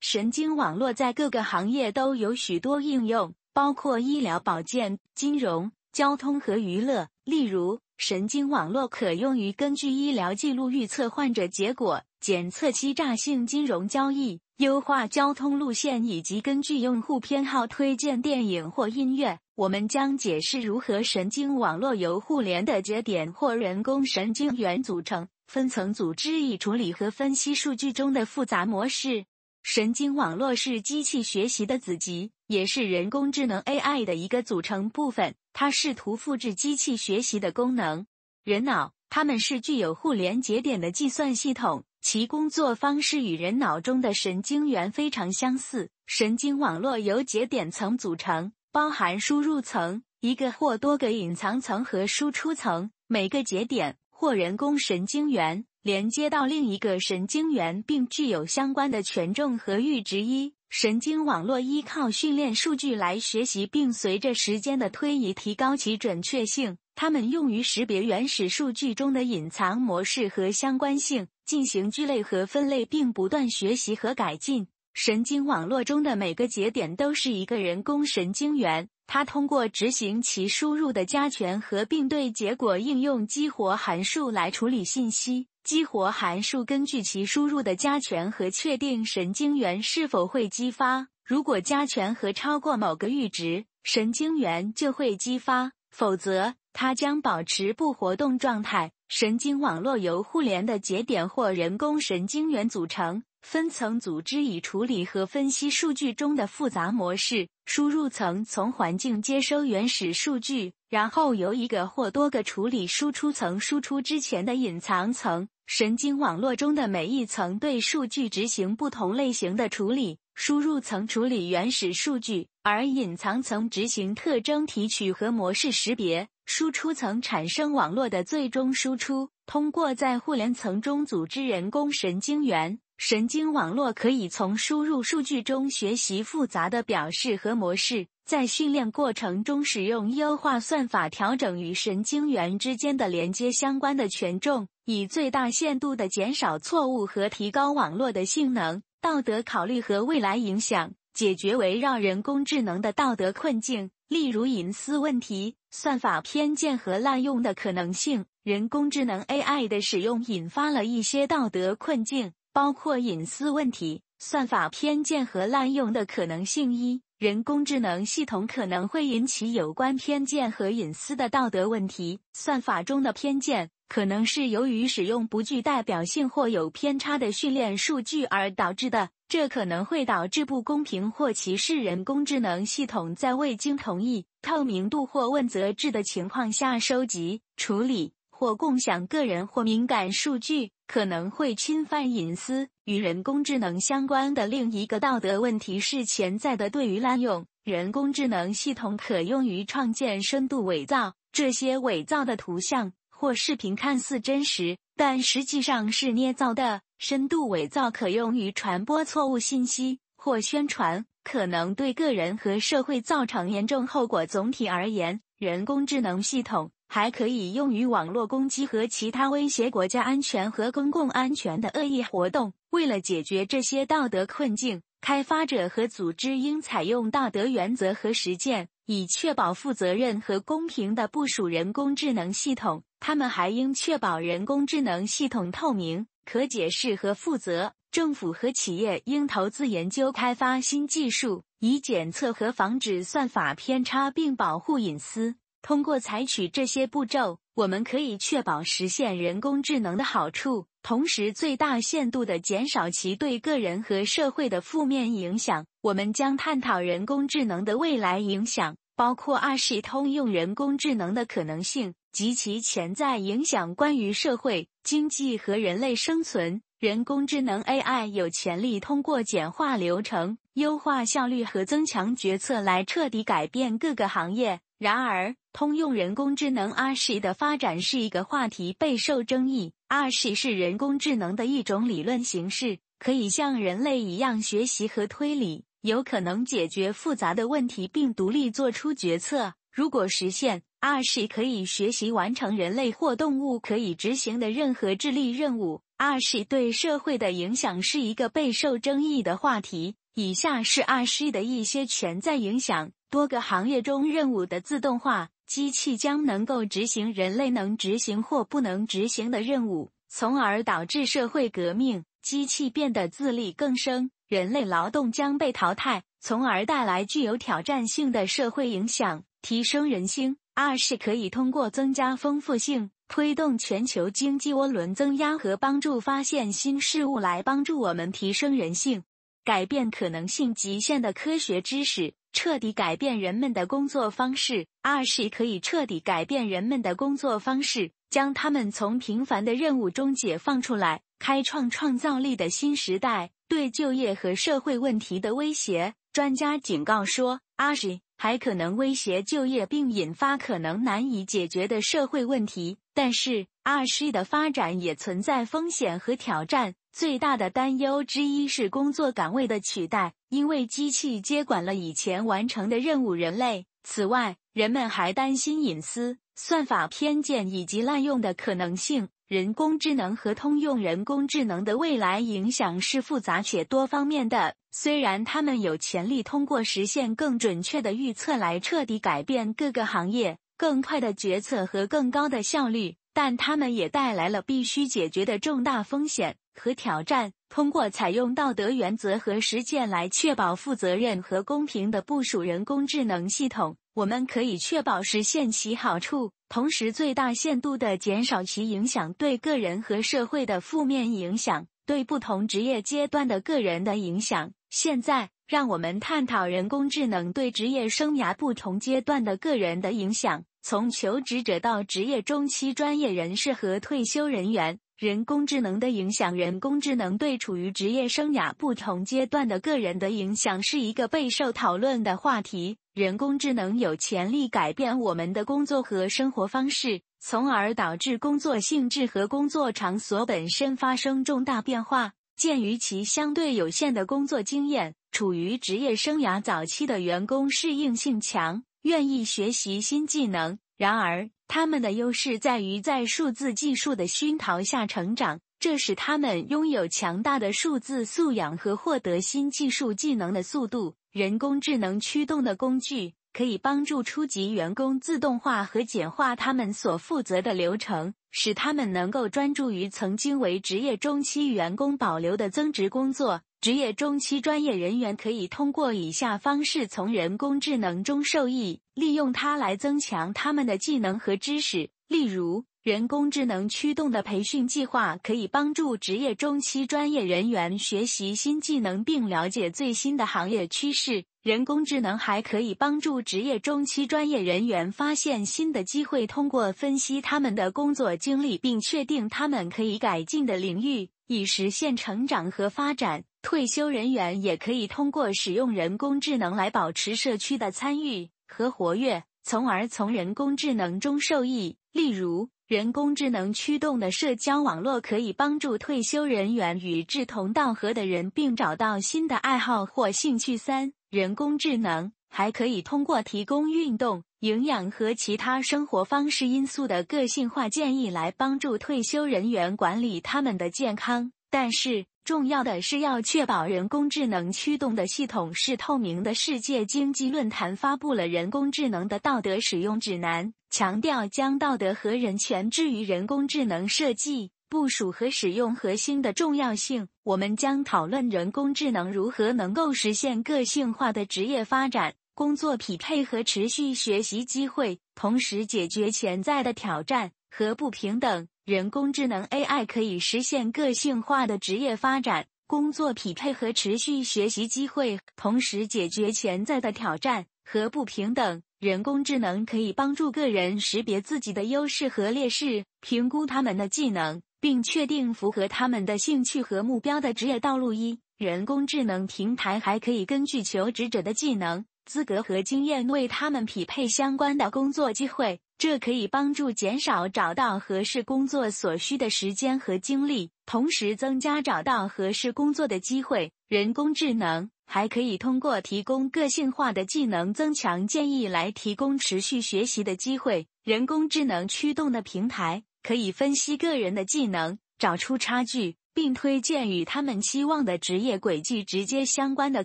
[0.00, 7.06] 神经网络在各个行业都有许多应用，包括医疗保健、金融、交通和娱乐。
[7.24, 14.40] 例如，神经网络可用于根据医疗记录预测患者结果，检测欺诈性金融交易。
[14.58, 19.38] 优化交通路线以及根据用户偏好推荐电影或音乐。
[19.54, 29.26] 我们将解释如何神经网络由互联的节点或人工神经元组成，分层组织以处理和分析数据中的复杂模式。
[29.62, 35.36] 神经网络是机器学习的子集，也是人工智能 AI 的一个组成部分。
[35.52, 38.06] 它试图复制机器学习的功能。
[38.42, 41.84] 人脑，它们是具有互联节点的计算系统。
[42.00, 45.90] 其工作方式与人脑中的神经元非常相似。
[46.06, 52.90] 神经网络由节点层组成，包含输入层、一个或多个隐藏层和输出层。
[53.06, 60.22] 每个节点或人工神经元连接到另一个神经元，并具有相关的权重和阈值。
[60.22, 66.76] 一神经网络依靠训练数据来学习，并随着时间的推移提高其准确性。
[66.94, 74.68] 它们用于识别原始数据中的隐藏模式和相关性，进行聚类和分类，并不断学习和改进。
[74.92, 85.46] 神经网络中的每个节点都是一个人工神经元，它通过执行其输入的加权和并对结果应用激活函数来处理信息。
[85.64, 91.08] 激活函数根据其输入的加权和确定神经元是否会激发。
[91.24, 98.92] 如果加权和超过某个阈值，神经元就会激发；否则，它将保持不活动状态。
[99.08, 103.24] 神经网络由互联的节点或人工神经元组成。
[103.42, 107.48] 分层组织以处理和分析数据中的复杂模式。
[107.66, 115.48] 输入层从环境接收原始数据，然后由一个或多个处理输出层输出之前的隐藏层。
[115.66, 120.18] 神经网络中的每一层对数据执行不同类型的处理。
[120.36, 126.28] 输入层处理原始数据，而隐藏层执行特征提取和模式识别。
[126.50, 129.28] 输出层产生网络的最终输出。
[129.44, 132.80] 通过在互联层中组织人工神经元。
[132.96, 148.82] 神经网络可以从输入数据中学习复杂的表示和模式，在训练过程中使用优化算法调整与神经元之间的连接相关的权重，以最大限度地减少错误和提高网络的性能。
[149.02, 158.24] 道德考虑和未来影响，解决围绕人工智能的道德困境，例如隐私问题、算法偏见和滥用的可能性。
[158.42, 162.32] 人工智能 AI 的使用引发了一些道德困境。
[162.50, 166.74] 包括隐私问题、算法偏见和滥用的可能性。
[166.74, 172.18] 一、人工智能系统可能会引起有关偏见和隐私的道德问题。
[172.32, 188.12] 算法中的偏见可能是由于使用不具代表性或有偏差的训练数据而导致的，这可能会导致不公平或歧视人工智能系统在未经同意、透明度或问责制的情况下收集、处理。
[188.30, 192.68] 或共享个人或敏感数据可能会侵犯隐私。
[192.84, 197.44] 与人工智能相关的另一个道德问题是潜在的对于滥用。
[197.64, 206.82] 人工智能系统可用于创建深度伪造，这些伪造的图像或视频看似真实，但实际上是捏造的。
[207.00, 214.24] 深度伪造可用于传播错误信息或宣传，可能对个人和社会造成严重后果。
[214.24, 216.70] 总体而言，人工智能系统。
[216.90, 222.54] 还可以用于网络攻击和其他威胁国家安全和公共安全的恶意活动。
[222.70, 232.82] 为了解决这些道德困境，开发者和组织应采用道德原则和实践，以确保负责任和公平的部署人工智能系统。
[233.00, 237.74] 他们还应确保人工智能系统透明、可解释和负责。
[237.90, 245.36] 政府和企业应投资研究开发新技术，以检测和防止算法偏差，并保护隐私。
[245.62, 255.64] 通过采取这些步骤，我们可以确保实现人工智能的好处，同时最大限度地减少其对个人和社会的负面影响。
[255.80, 266.60] 我们将探讨人工智能的未来影响，包括二系通用人工智能的可能性及其潜在影响，关于社会、经济和人类生存。
[266.78, 274.60] 人工智能 AI 有潜力通过简化流程、优化效率和增强决策来彻底改变各个行业。
[274.78, 279.72] 然而，通用人工智能 r c 的发展是一个话题，备受争议。
[279.88, 289.52] r c 是人工智能的一种理论形式，可以像人类一样学习和推理，有可能解决复杂的问题并独立做出决策。
[289.72, 295.82] 如果实现 r c 可以学习完成人类或动物可以执行的任何智力任务。
[296.00, 299.96] R 是对社会的影响是一个备受争议的话题。
[300.14, 302.92] 以下是 r 是的一些潜在影响。
[303.10, 312.04] 多个行业中任务的自动化，机器将能够执行人类能执行或不能执行的任务，从而导致社会革命。
[312.22, 319.24] 机器变得自力更生，人类劳动将被淘汰，从而带来具有挑战性的社会影响。
[319.42, 329.02] 提升人性，二是可以通过增加丰富性，推动全球经济涡轮增压和帮助发现新事物来帮助我们提升人性，
[329.44, 332.14] 改变可能性极限的科学知识。
[332.34, 334.66] 彻底改变人们的工作方式。
[334.82, 343.30] 二是可以彻底改变人们的工作方式，将他们从平凡的任务中解放出来，开创创造力的新时代。
[343.48, 352.76] 对就业和社会问题的威胁，专家警告说，二是还可能威胁就业并引发可能难以解决的社会问题。
[352.92, 356.74] 但是，二是的发展也存在风险和挑战。
[356.90, 363.14] 最大的担忧之一是工作岗位的取代，因为机器接管了以前完成的任务。
[363.14, 363.66] 人类。
[363.84, 369.08] 此外，人们还担心隐私、算法偏见以及滥用的可能性。
[369.28, 374.54] 人工智能和通用人工智能的未来影响是复杂且多方面的。
[374.70, 387.32] 虽然他们有潜力通过实现更准确的预测来彻底改变各个行业、更快的决策和更高的效率，但他们也带来了必须解决的重大风险和挑战。
[387.48, 396.30] 通过采用道德原则和实践来确保负责任和公平的部署人工智能系统，我们可以确保实现其好处。
[396.48, 404.52] 同时，最大限度地减少其影响对个人和社会的负面影响，对不同职业阶段的个人的影响。
[404.70, 414.78] 现在，让我们探讨人工智能对职业生涯不同阶段的个人的影响，从求职者到职业中期专业人士和退休人员。
[414.98, 422.78] 人工智能的影响，人工智能对处于职业生涯不同阶段的个人的影响是一个备受讨论的话题。
[422.94, 432.14] 人工智能有潜力改变我们的工作和生活方式，从而导致工作性质和工作场所本身发生重大变化。
[432.36, 440.58] 鉴于其相对有限的工作经验，处于职业生涯早期的员工适应性强，愿意学习新技能。
[440.76, 450.94] 然而，他们的优势在于在数字技术的熏陶下成长，这使他们拥有强大的数字素养和获得新技术技能的速度。
[451.10, 463.42] 人工智能驱动的工具可以帮助初级员工自动化和简化他们所负责的流程，使他们能够专注于曾经为职业中期员工保留的增值工作。
[463.60, 471.90] 职业中期专业人员可以通过以下方式从人工智能中受益，利用它来增强他们的技能和知识。
[472.06, 481.22] 例如，人工智能驱动的培训计划可以帮助职业中期专业人员学习新技能并了解最新的行业趋势。
[481.42, 493.22] 人工智能还可以帮助职业中期专业人员发现新的机会，通过分析他们的工作经历并确定他们可以改进的领域，以实现成长和发展。
[493.42, 501.76] 退休人员也可以通过使用人工智能来保持社区的参与和活跃，从而从人工智能中受益。
[501.92, 510.58] 例如，人工智能驱动的社交网络可以帮助退休人员与志同道合的人，并找到新的爱好或兴趣。
[510.58, 521.32] 三、人工智能还可以通过提供运动、营养和其他生活方式因素的个性化建议来帮助退休人员管理他们的健康。
[521.48, 526.34] 但是，重要的是要确保人工智能驱动的系统是透明的。
[526.34, 537.08] 世界经济论坛发布了人工智能的道德使用指南，强调将道德和人权置于人工智能设计、部署和使用核心的重要性。
[537.24, 548.46] 我们将讨论人工智能如何能够实现个性化的职业发展、工作匹配和持续学习机会，同时解决潜在的挑战和不平等。
[548.68, 558.60] 人工智能 AI 可以实现个性化的职业发展、工作匹配和持续学习机会，同时解决潜在的挑战和不平等。
[558.78, 567.94] 人工智能可以帮助个人识别自己的优势和劣势，评估他们的技能，并确定符合他们的兴趣和目标的职业道路。
[567.94, 575.58] 一，人工智能平台还可以根据求职者的技能、资格和经验，为他们匹配相关的工作机会。
[575.78, 583.52] 这可以帮助减少找到合适工作所需的时间和精力，同时增加找到合适工作的机会。
[583.68, 590.66] 人工智能还可以通过提供个性化的技能增强建议来提供持续学习的机会。
[590.82, 599.84] 人工智能驱动的平台可以分析个人的技能，找出差距，并推荐与他们期望的职业轨迹直接相关的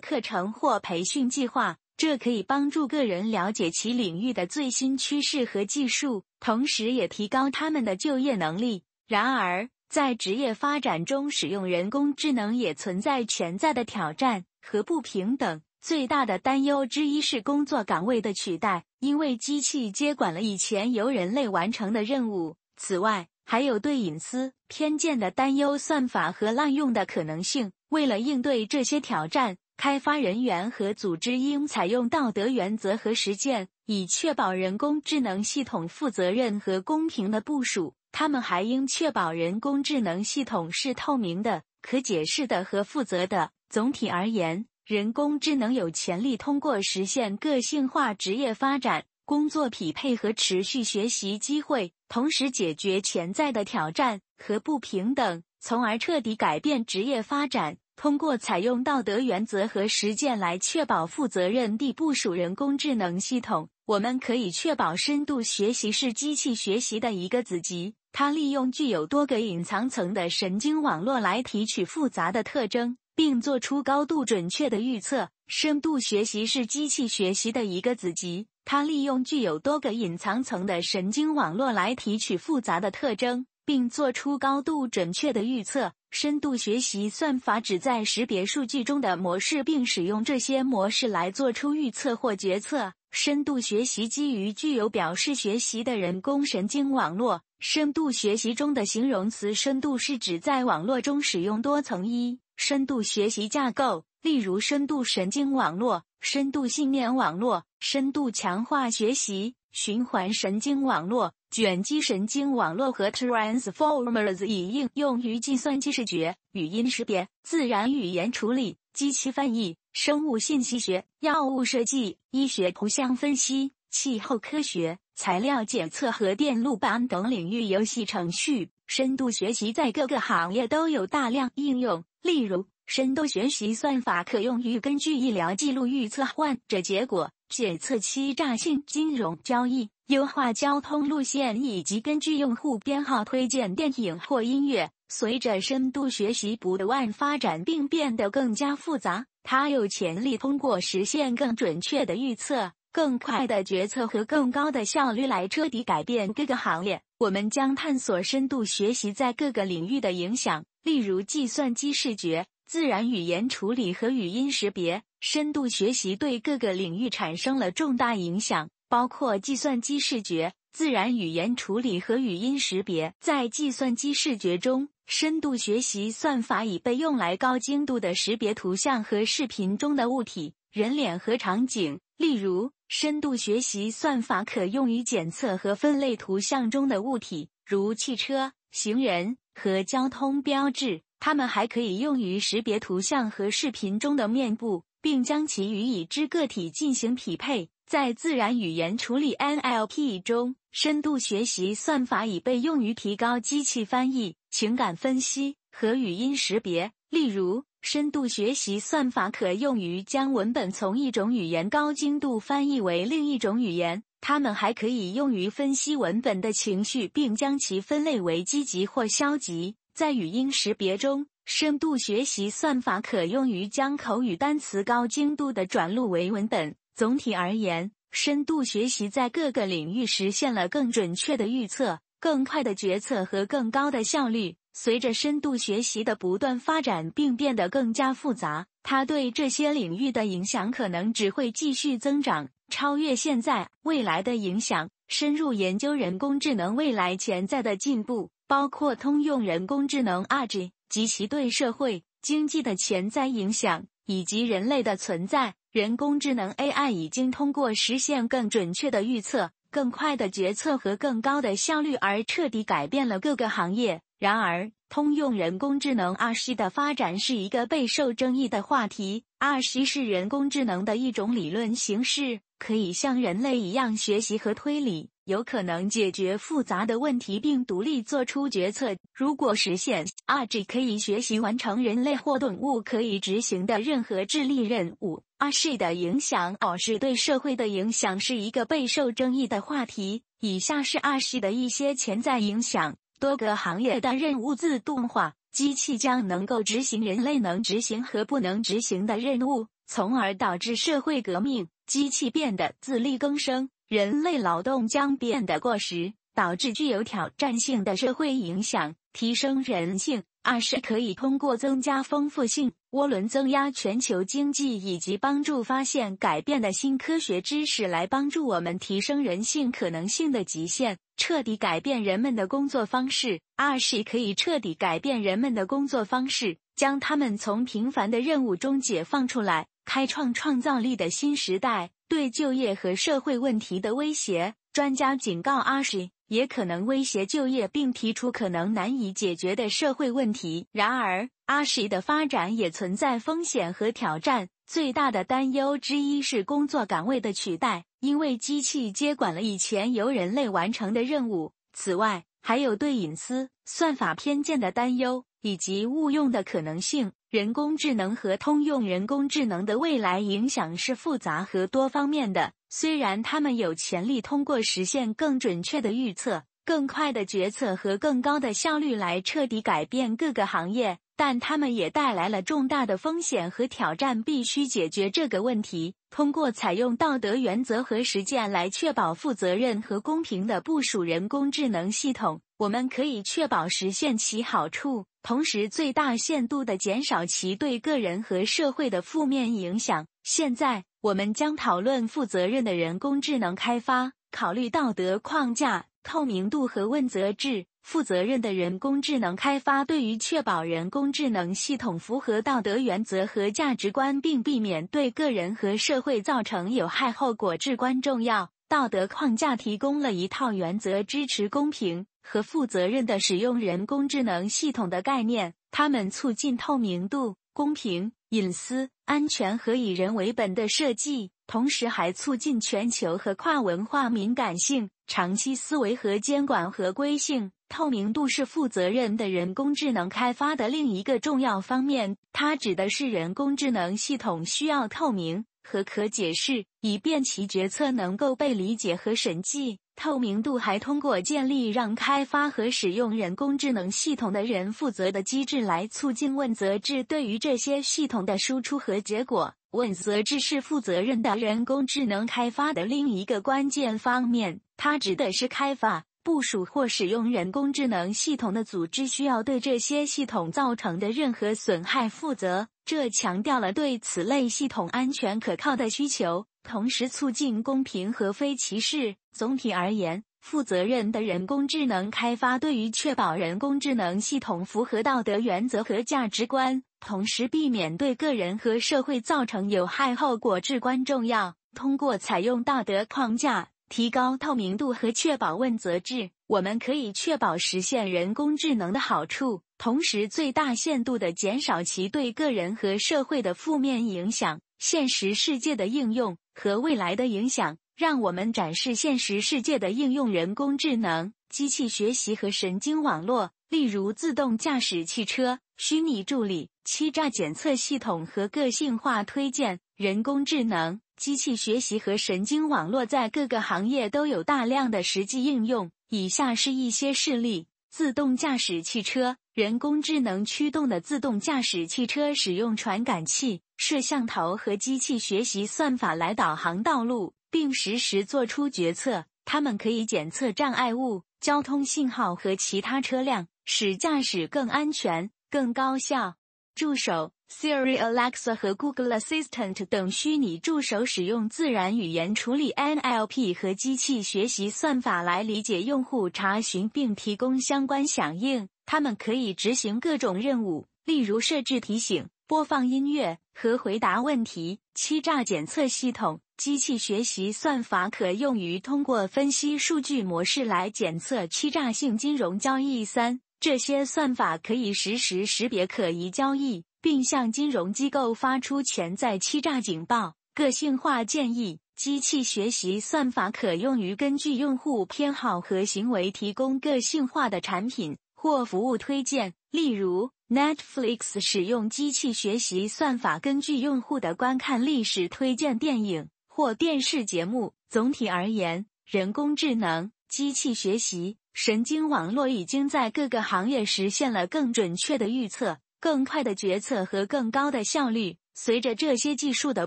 [0.00, 1.76] 课程或培训计划。
[1.96, 8.82] 这可以帮助个人了解其领域的最新趋势和技术，同时也提高他们的就业能力。
[9.06, 15.62] 然而，在职业发展中，使用人工智能也存在潜在的挑战和不平等。
[15.80, 22.56] 最大的担忧之一是工作岗位的取代，因为机器接管了以前由人类完成的任务。
[22.76, 27.70] 此外，还有对隐私偏见的担忧、算法和滥用的可能性。
[27.90, 37.94] 为了应对这些挑战，开发人员和组织应采用道德原则和实践，以确保人工智能系统负责任和公平的部署。
[38.12, 43.50] 他们还应确保人工智能系统是透明的、可解释的和负责的。
[43.68, 57.78] 总体而言，人工智能有潜力通过实现个性化职业发展、工作匹配和持续学习机会，同时解决潜在的挑战和不平等，从而彻底改变职业发展。
[57.96, 67.94] 通过采用道德原则和实践来确保负责任地部署人工智能系统，我们可以确保深度学习是机器学习的一个子集。
[68.12, 75.28] 它利用具有多个隐藏层的神经网络来提取复杂的特征，并做出高度准确的预测。
[75.46, 85.92] 深度学习是机器学习的一个子集，它利用具有多个隐藏层的神经网络来提取复杂的特征，并做出高度准确的预测。
[86.16, 92.92] 深度学习算法旨在识别数据中的模式，并使用这些模式来做出预测或决策。
[93.10, 97.42] 深度学习基于具有表示学习的人工神经网络。
[97.58, 118.78] 深度学习中的形容词“深度”是指在网络中使用多层一深度学习架构，例如深度神经网络、深度信念网络、深度强化学习、循环神经网络、卷积神经网络和 Transformers，已应用于计算机视觉、语音识别、自然语言处理。
[118.92, 128.70] 机器翻译、生物信息学、药物设计、医学图像分析、气候科学、材料检测和电路板等领域游戏程序。
[128.86, 132.04] 深度学习在各个行业都有大量应用。
[132.22, 144.90] 例如，深度学习算法可用于根据医疗记录预测患者结果、检测欺诈性金融交易、优化交通路线，以及根据用户编号推荐电影或音乐。
[145.08, 157.00] 随着深度学习不断发展并变得更加复杂，它有潜力通过实现更准确的预测、更快的决策和更高的效率来彻底改变各个行业。
[157.18, 165.04] 我们将探索深度学习在各个领域的影响，例如计算机视觉、自然语言处理和语音识别。
[165.20, 173.14] 深度学习对各个领域产生了重大影响，包括计算机视觉、自然语言处理和语音识别。
[173.20, 182.00] 在计算机视觉中，深度学习算法已被用来高精度的识别图像和视频中的物体、人脸和场景。
[182.16, 191.02] 例如，深度学习算法可用于检测和分类图像中的物体，如汽车、行人和交通标志。
[191.26, 197.70] 它们还可以用于识别图像和视频中的面部，并将其与已知个体进行匹配。
[197.86, 204.36] 在自然语言处理 （NLP） 中，深度学习算法已被用于提高机器翻译。
[204.50, 214.02] 情感分析和语音识别，例如，深度学习算法可用于将文本从一种语言高精度翻译为另一种语言。
[214.20, 219.76] 它们还可以用于分析文本的情绪，并将其分类为积极或消极。
[219.94, 226.74] 在语音识别中，深度学习算法可用于将口语单词高精度的转录为文本。
[226.96, 232.00] 总体而言，深度学习在各个领域实现了更准确的预测。
[232.18, 234.56] 更快的决策和更高的效率。
[234.72, 244.90] 随着深度学习的不断发展并变得更加复杂，它对这些领域的影响可能只会继续增长，超越现在未来的影响。
[245.06, 255.54] 深入研究人工智能未来潜在的进步，包括通用人工智能 AG 及其对社会、经济的潜在影响，以及人类的存在。
[255.72, 259.50] 人工智能 AI 已经通过实现更准确的预测。
[259.70, 264.02] 更快的决策和更高的效率，而彻底改变了各个行业。
[264.20, 269.24] 然而，通用人工智能 r 十的发展是一个备受争议的话题。
[269.38, 275.10] r 十是人工智能的一种理论形式，可以像人类一样学习和推理。
[275.24, 278.94] 有可能解决复杂的问题并独立做出决策。
[279.14, 285.22] 如果实现，RG 可以学习完成人类或动物可以执行的任何智力任务。
[285.38, 290.24] RG 的影响，r 是对社会的影响是一个备受争议的话题。
[290.40, 301.68] 以下是 RG 的一些潜在影响：多个行业的任务自动化，机器将能够执行人类能执行和不能执行的任务，从而导致社会革命。
[301.86, 303.70] 机器变得自力更生。
[303.88, 308.94] 人类劳动将变得过时，导致具有挑战性的社会影响。
[309.12, 323.40] 提升人性，二是可以通过增加丰富性、涡轮增压全球经济以及帮助发现改变的新科学知识来帮助我们提升人性可能性的极限，彻底改变人们的工作方式。
[323.54, 331.90] 二是可以彻底改变人们的工作方式，将他们从平凡的任务中解放出来，开创创造力的新时代。
[332.06, 340.66] 对就业和社会问题的威胁，专家警告阿什也可能威胁就业，并提出可能难以解决的社会问题。
[340.70, 344.48] 然而，阿什的发展也存在风险和挑战。
[344.66, 351.52] 最大的担忧之一是工作岗位的取代，因为机器接管了以前由人类完成的任务。
[351.72, 357.12] 此外，还有对隐私、算法偏见的担忧，以及误用的可能性。
[357.34, 362.52] 人工智能和通用人工智能的未来影响是复杂和多方面的。
[362.68, 374.22] 虽然它们有潜力通过实现更准确的预测、更快的决策和更高的效率来彻底改变各个行业，但他们也带来了重大的风险和挑战。
[374.22, 382.40] 必须解决这个问题，通过采用道德原则和实践来确保负责任和公平的部署人工智能系统。
[382.56, 390.06] 我们可以确保实现其好处，同时最大限度地减少其对个人和社会的负面影响。
[390.22, 395.86] 现在，我们将讨论负责任的人工智能开发，考虑道德框架。
[396.06, 408.50] 透明度和问责制，负责任的人工智能开发对于确保人工智能系统符合道德原则和价值观，并避免对个人和社会造成有害后果至关重要。
[408.70, 421.30] 道德框架提供了一套原则，支持公平和负责任的使用人工智能系统的概念，它们促进透明度、公平、隐私、安全和以人为本的设计。
[421.46, 427.52] 同时还促进全球和跨文化敏感性、长期思维和监管合规性。
[427.68, 439.78] 透明度是负责任的人工智能开发的另一个重要方面，它指的是人工智能系统需要透明和可解释，以便其决策能够被理解和审计。
[439.96, 449.54] 透明度还通过建立让开发和使用人工智能系统的人负责的机制来促进问责制对于这些系统的输出和结果。
[449.70, 462.66] 问责制是负责任的人工智能开发的另一个关键方面，它指的是开发、部署或使用人工智能系统的组织需要对这些系统造成的任何损害负责。
[462.86, 469.16] 这强调了对此类系统安全可靠的需求，同时促进公平和非歧视。
[469.32, 476.82] 总体而言，负责任的人工智能开发对于确保人工智能系统符合道德原则和价值观。
[477.00, 481.54] 同时，避免对个人和社会造成有害后果至关重要。
[481.74, 494.60] 通过采用道德框架、提高透明度和确保问责制，我们可以确保实现人工智能的好处，同时最大限度地减少其对个人和社会的负面影响。
[494.78, 505.60] 现实世界的应用和未来的影响，让我们展示现实世界的应用：人工智能、机器学习和神经网络，例如自动驾驶汽车。
[505.76, 515.90] 虚拟助理、欺诈检测系统和个性化推荐、人工智能、机器学习和神经网络在各个行业都有大量的实际应用。
[516.08, 529.24] 以下是一些事例：自动驾驶汽车，人工智能驱动的自动驾驶汽车使用传感器、摄像头和机器学习算法来导航道路，并实时做出决策。
[529.44, 535.30] 它们可以检测障碍物、交通信号和其他车辆，使驾驶更安全。
[535.50, 536.34] 更高效。
[536.74, 548.68] 助手 Siri、Alexa 和 Google Assistant 等虚拟助手使用自然语言处理 （NLP） 和机器学习算法来理解用户查询并提供相关响应。
[548.86, 554.80] 它们可以执行各种任务，例如设置提醒、播放音乐和回答问题。
[554.94, 563.04] 欺诈检测系统机器学习算法可用于通过分析数据模式来检测欺诈性金融交易。
[563.04, 570.36] 三这些算法可以实时识别可疑交易，并向金融机构发出潜在欺诈警报。
[570.54, 579.52] 个性化建议：机器学习算法可用于根据用户偏好和行为提供个性化的产品或服务推荐。
[579.70, 587.74] 例如，Netflix 使用机器学习算法根据用户的观看历史推荐电影或电视节目。
[587.90, 591.36] 总体而言，人工智能、机器学习。
[591.52, 598.36] 神经网络已经在各个行业实现了更准确的预测、更快的决策和更高的效率。
[598.52, 599.86] 随着这些技术的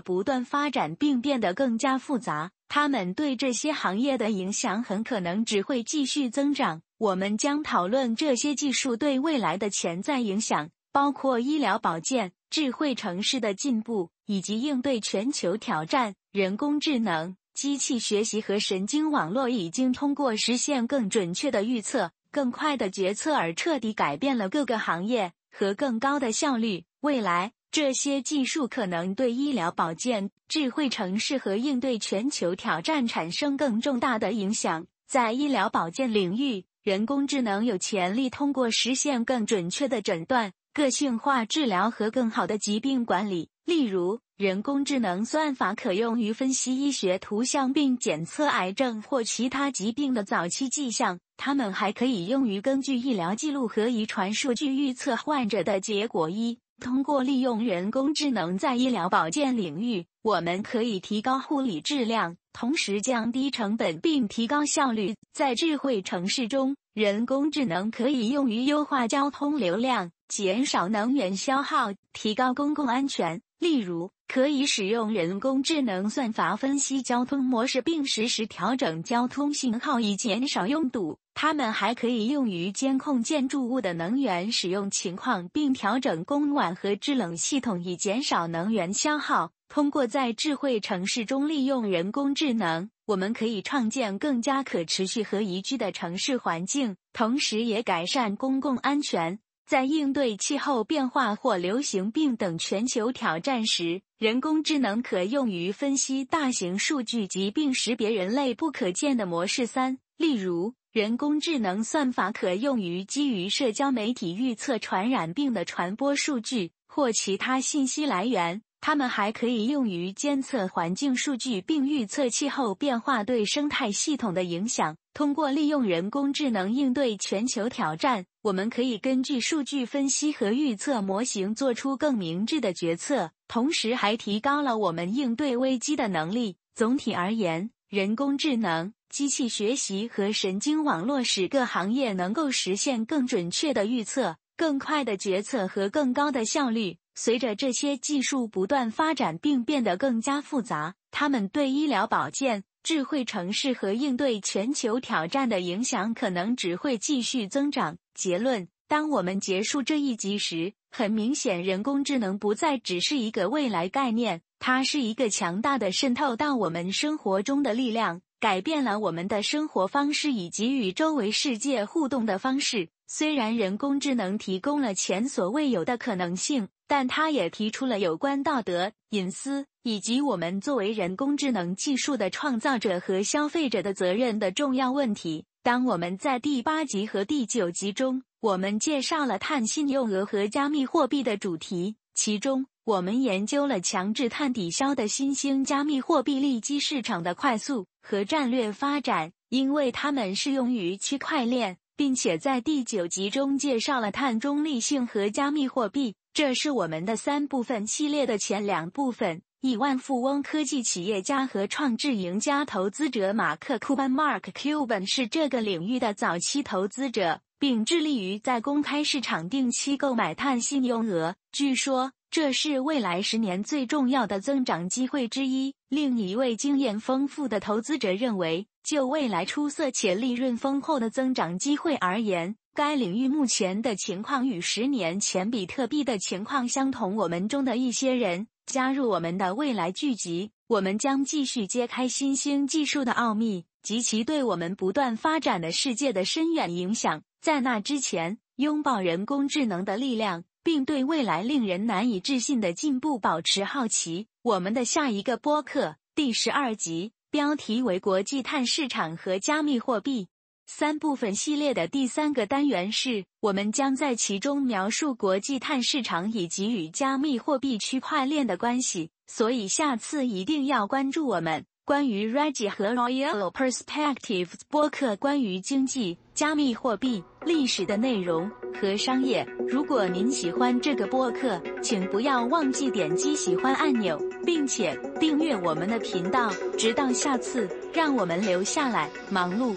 [0.00, 6.82] 不断发展并变得更加复杂，它们对这些行业的影响很可能只会继续增长。
[6.98, 16.16] 我们将讨论这些技术对未来的潜在影响，包括医疗保健、智慧城市的进步以及应对全球挑战。
[16.32, 17.36] 人工智能。
[17.54, 26.84] 机器学习和神经网络已经通过实现更准确的预测、更快的决策而彻底改变了各个行业和更高的效率。
[27.00, 34.86] 未来，这些技术可能对医疗保健、智慧城市和应对全球挑战产生更重大的影响。
[35.08, 43.50] 在医疗保健领域，人工智能有潜力通过实现更准确的诊断、个性化治疗和更好的疾病管理。
[43.64, 51.18] 例如，人工智能算法可用于分析医学图像并检测癌症或其他疾病的早期迹象。
[51.38, 56.28] 它们还可以用于根据医疗记录和遗传数据预测患者的结果。
[56.28, 62.36] 一，通过利用人工智能在医疗保健领域，我们可以提高护理质量。
[62.52, 65.14] 同时降低成本并提高效率。
[65.32, 73.40] 在智慧城市中，人工智能可以用于优化交通流量、减少能源消耗、提高公共安全。
[73.60, 81.18] 例如，可以使用人工智能算法分析交通模式，并实时调整交通信号以减少拥堵。
[81.32, 89.50] 它们还可以用于监控建筑物的能源使用情况，并调整供暖和制冷系统以减少能源消耗。
[89.68, 99.38] 通过在智慧城市中利用人工智能，我们可以创建更加可持续和宜居的城市环境，同时也改善公共安全。
[99.68, 109.66] 在应对气候变化或流行病等全球挑战时，人工智能可用于分析大型数据及并识别人类不可见的模式。
[109.66, 118.62] 三，例如，人工智能算法可用于基于社交媒体预测传染病的传播数据或其他信息来源。
[118.80, 124.96] 它们还可以用于监测环境数据并预测气候变化对生态系统的影响。
[125.12, 136.56] 通过利用人工智能应对全球挑战，我们可以根据数据分析和预测模型做出更明智的决策，同时还提高了我们应对危机的能力。
[136.74, 146.96] 总体而言，人工智能、机器学习和神经网络使各行业能够实现更准确的预测、更快的决策和更高的效率。
[147.14, 157.98] 随着这些技术不断发展并变得更加复杂，它们对医疗保健、智慧城市和应对全球挑战的影响可能只会继续增长。
[158.14, 172.88] 结论：当我们结束这一集时，很明显，人工智能不再只是一个未来概念，它是一个强大的渗透到我们生活中的力量，改变了我们的生活方式以及与周围世界互动的方式。
[173.06, 176.68] 虽然人工智能提供了前所未有的可能性。
[176.88, 185.44] 但他也提出了有关道德、隐私以及我们作为人工智能技术的创造者和消费者的责任的重要问题。
[185.62, 206.14] 当我们在第八集和第九集中，我们介绍了碳信用额和加密货币的主题，其中我们研究了强制碳抵消的新兴加密货币利基市场的快速和战略发展，因为它们适用于区块链，并且在第九集中介绍了碳中立性和加密货币。
[206.32, 209.42] 这是我们的三部分系列的前两部分。
[209.60, 221.34] 亿万富翁、科技企业家和创智赢家投资者马克·库班 （Mark Cuban） 是这个领域的早期投资者，并致力于在公开市场定期购买碳信用额。
[221.50, 225.74] 据说这是未来十年最重要的增长机会之一。
[225.88, 232.54] 另一位经验丰富的投资者认为，就未来出色且利润丰厚的增长机会而言。
[232.78, 237.16] 该领域目前的情况与十年前比特币的情况相同。
[237.16, 247.20] 我们中的一些人加入我们的未来聚集，我们将继续揭开新兴技术的奥秘及其对我们不断发展的世界的深远影响。
[247.40, 254.28] 在那之前，拥抱人工智能的力量，并对未来令人难以置信的进步保持好奇。
[254.42, 260.28] 我们的下一个播客第十二集，标题为“国际碳市场和加密货币”。
[260.70, 269.08] 三部分系列的第三个单元是，我们将在其中描述国际碳市场以及与加密货币区块链的关系。
[269.26, 279.46] 所以下次一定要关注我们关于 Reggie 和 Royal Perspectives 播客关于经济、加密货币、历史的内容和商业。
[279.66, 286.52] 如果您喜欢这个播客，请不要忘记点击喜欢按钮，并且订阅我们的频道。
[286.78, 289.74] 直到下次，让我们留下来忙碌。